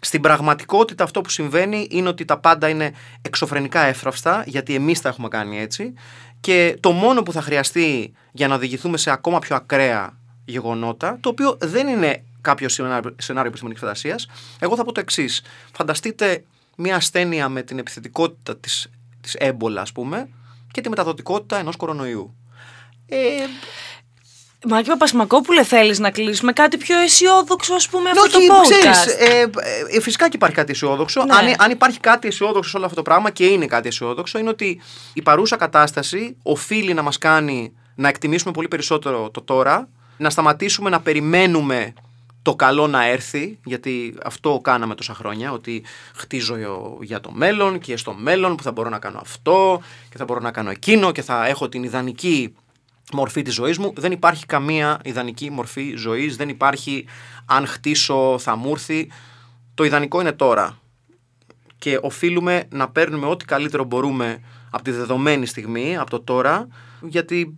[0.00, 2.92] Στην πραγματικότητα αυτό που συμβαίνει είναι ότι τα πάντα είναι
[3.22, 5.92] εξωφρενικά εύθραυστα γιατί εμείς τα έχουμε κάνει έτσι
[6.40, 11.28] και το μόνο που θα χρειαστεί για να οδηγηθούμε σε ακόμα πιο ακραία γεγονότα, το
[11.28, 14.26] οποίο δεν είναι κάποιο σενάριο, σενάριο επιστημονικής φαντασίας,
[14.58, 15.42] εγώ θα πω το εξής.
[15.72, 16.44] Φανταστείτε
[16.76, 18.90] μια ασθένεια με την επιθετικότητα της,
[19.20, 20.28] της έμπολα, ας πούμε,
[20.76, 22.36] και τη μεταδοτικότητα ενός κορονοϊού.
[23.06, 23.16] Ε,
[24.68, 29.06] Μάκη Παπασημακόπουλε, θέλεις να κλείσουμε κάτι πιο αισιόδοξο, ας πούμε, αυτό το όχι, podcast; ξέρεις,
[29.06, 29.50] ε,
[29.90, 31.24] ε, φυσικά και υπάρχει κάτι αισιόδοξο.
[31.24, 31.34] Ναι.
[31.34, 34.48] Αν, αν υπάρχει κάτι αισιόδοξο σε όλο αυτό το πράγμα και είναι κάτι αισιόδοξο, είναι
[34.48, 34.80] ότι
[35.12, 40.90] η παρούσα κατάσταση οφείλει να μας κάνει να εκτιμήσουμε πολύ περισσότερο το τώρα, να σταματήσουμε
[40.90, 41.92] να περιμένουμε
[42.46, 45.84] το καλό να έρθει, γιατί αυτό κάναμε τόσα χρόνια, ότι
[46.14, 46.56] χτίζω
[47.00, 50.40] για το μέλλον και στο μέλλον που θα μπορώ να κάνω αυτό και θα μπορώ
[50.40, 52.54] να κάνω εκείνο και θα έχω την ιδανική
[53.12, 53.92] μορφή της ζωής μου.
[53.96, 57.06] Δεν υπάρχει καμία ιδανική μορφή ζωής, δεν υπάρχει
[57.46, 59.10] αν χτίσω θα μου έρθει.
[59.74, 60.78] Το ιδανικό είναι τώρα
[61.78, 64.40] και οφείλουμε να παίρνουμε ό,τι καλύτερο μπορούμε
[64.70, 66.68] από τη δεδομένη στιγμή, από το τώρα,
[67.00, 67.56] γιατί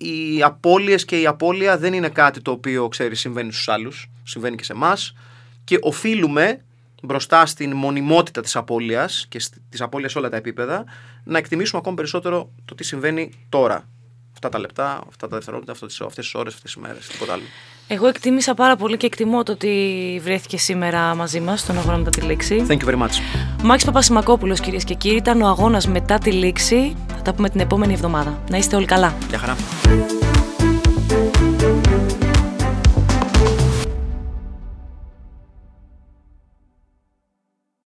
[0.00, 4.56] οι απώλειες και η απώλεια δεν είναι κάτι το οποίο, ξέρεις, συμβαίνει στους άλλους, συμβαίνει
[4.56, 5.14] και σε εμάς
[5.64, 6.64] και οφείλουμε
[7.02, 10.84] μπροστά στην μονιμότητα της απώλειας και σ- της απώλειας σε όλα τα επίπεδα
[11.24, 13.88] να εκτιμήσουμε ακόμη περισσότερο το τι συμβαίνει τώρα.
[14.32, 17.42] Αυτά τα λεπτά, αυτά τα δευτερόλεπτα, αυτές, αυτές τις ώρες, αυτές τις μέρες, τίποτα άλλο.
[17.92, 22.10] Εγώ εκτίμησα πάρα πολύ και εκτιμώ το ότι βρέθηκε σήμερα μαζί μας στον αγώνα μετά
[22.10, 22.66] τη λήξη.
[22.68, 23.10] Thank you very much.
[23.62, 26.96] Μάκης Παπασημακόπουλος κυρίες και κύριοι ήταν ο αγώνας μετά τη λήξη.
[27.16, 28.42] Θα τα πούμε την επόμενη εβδομάδα.
[28.50, 29.14] Να είστε όλοι καλά.
[29.28, 29.56] Γεια χαρά.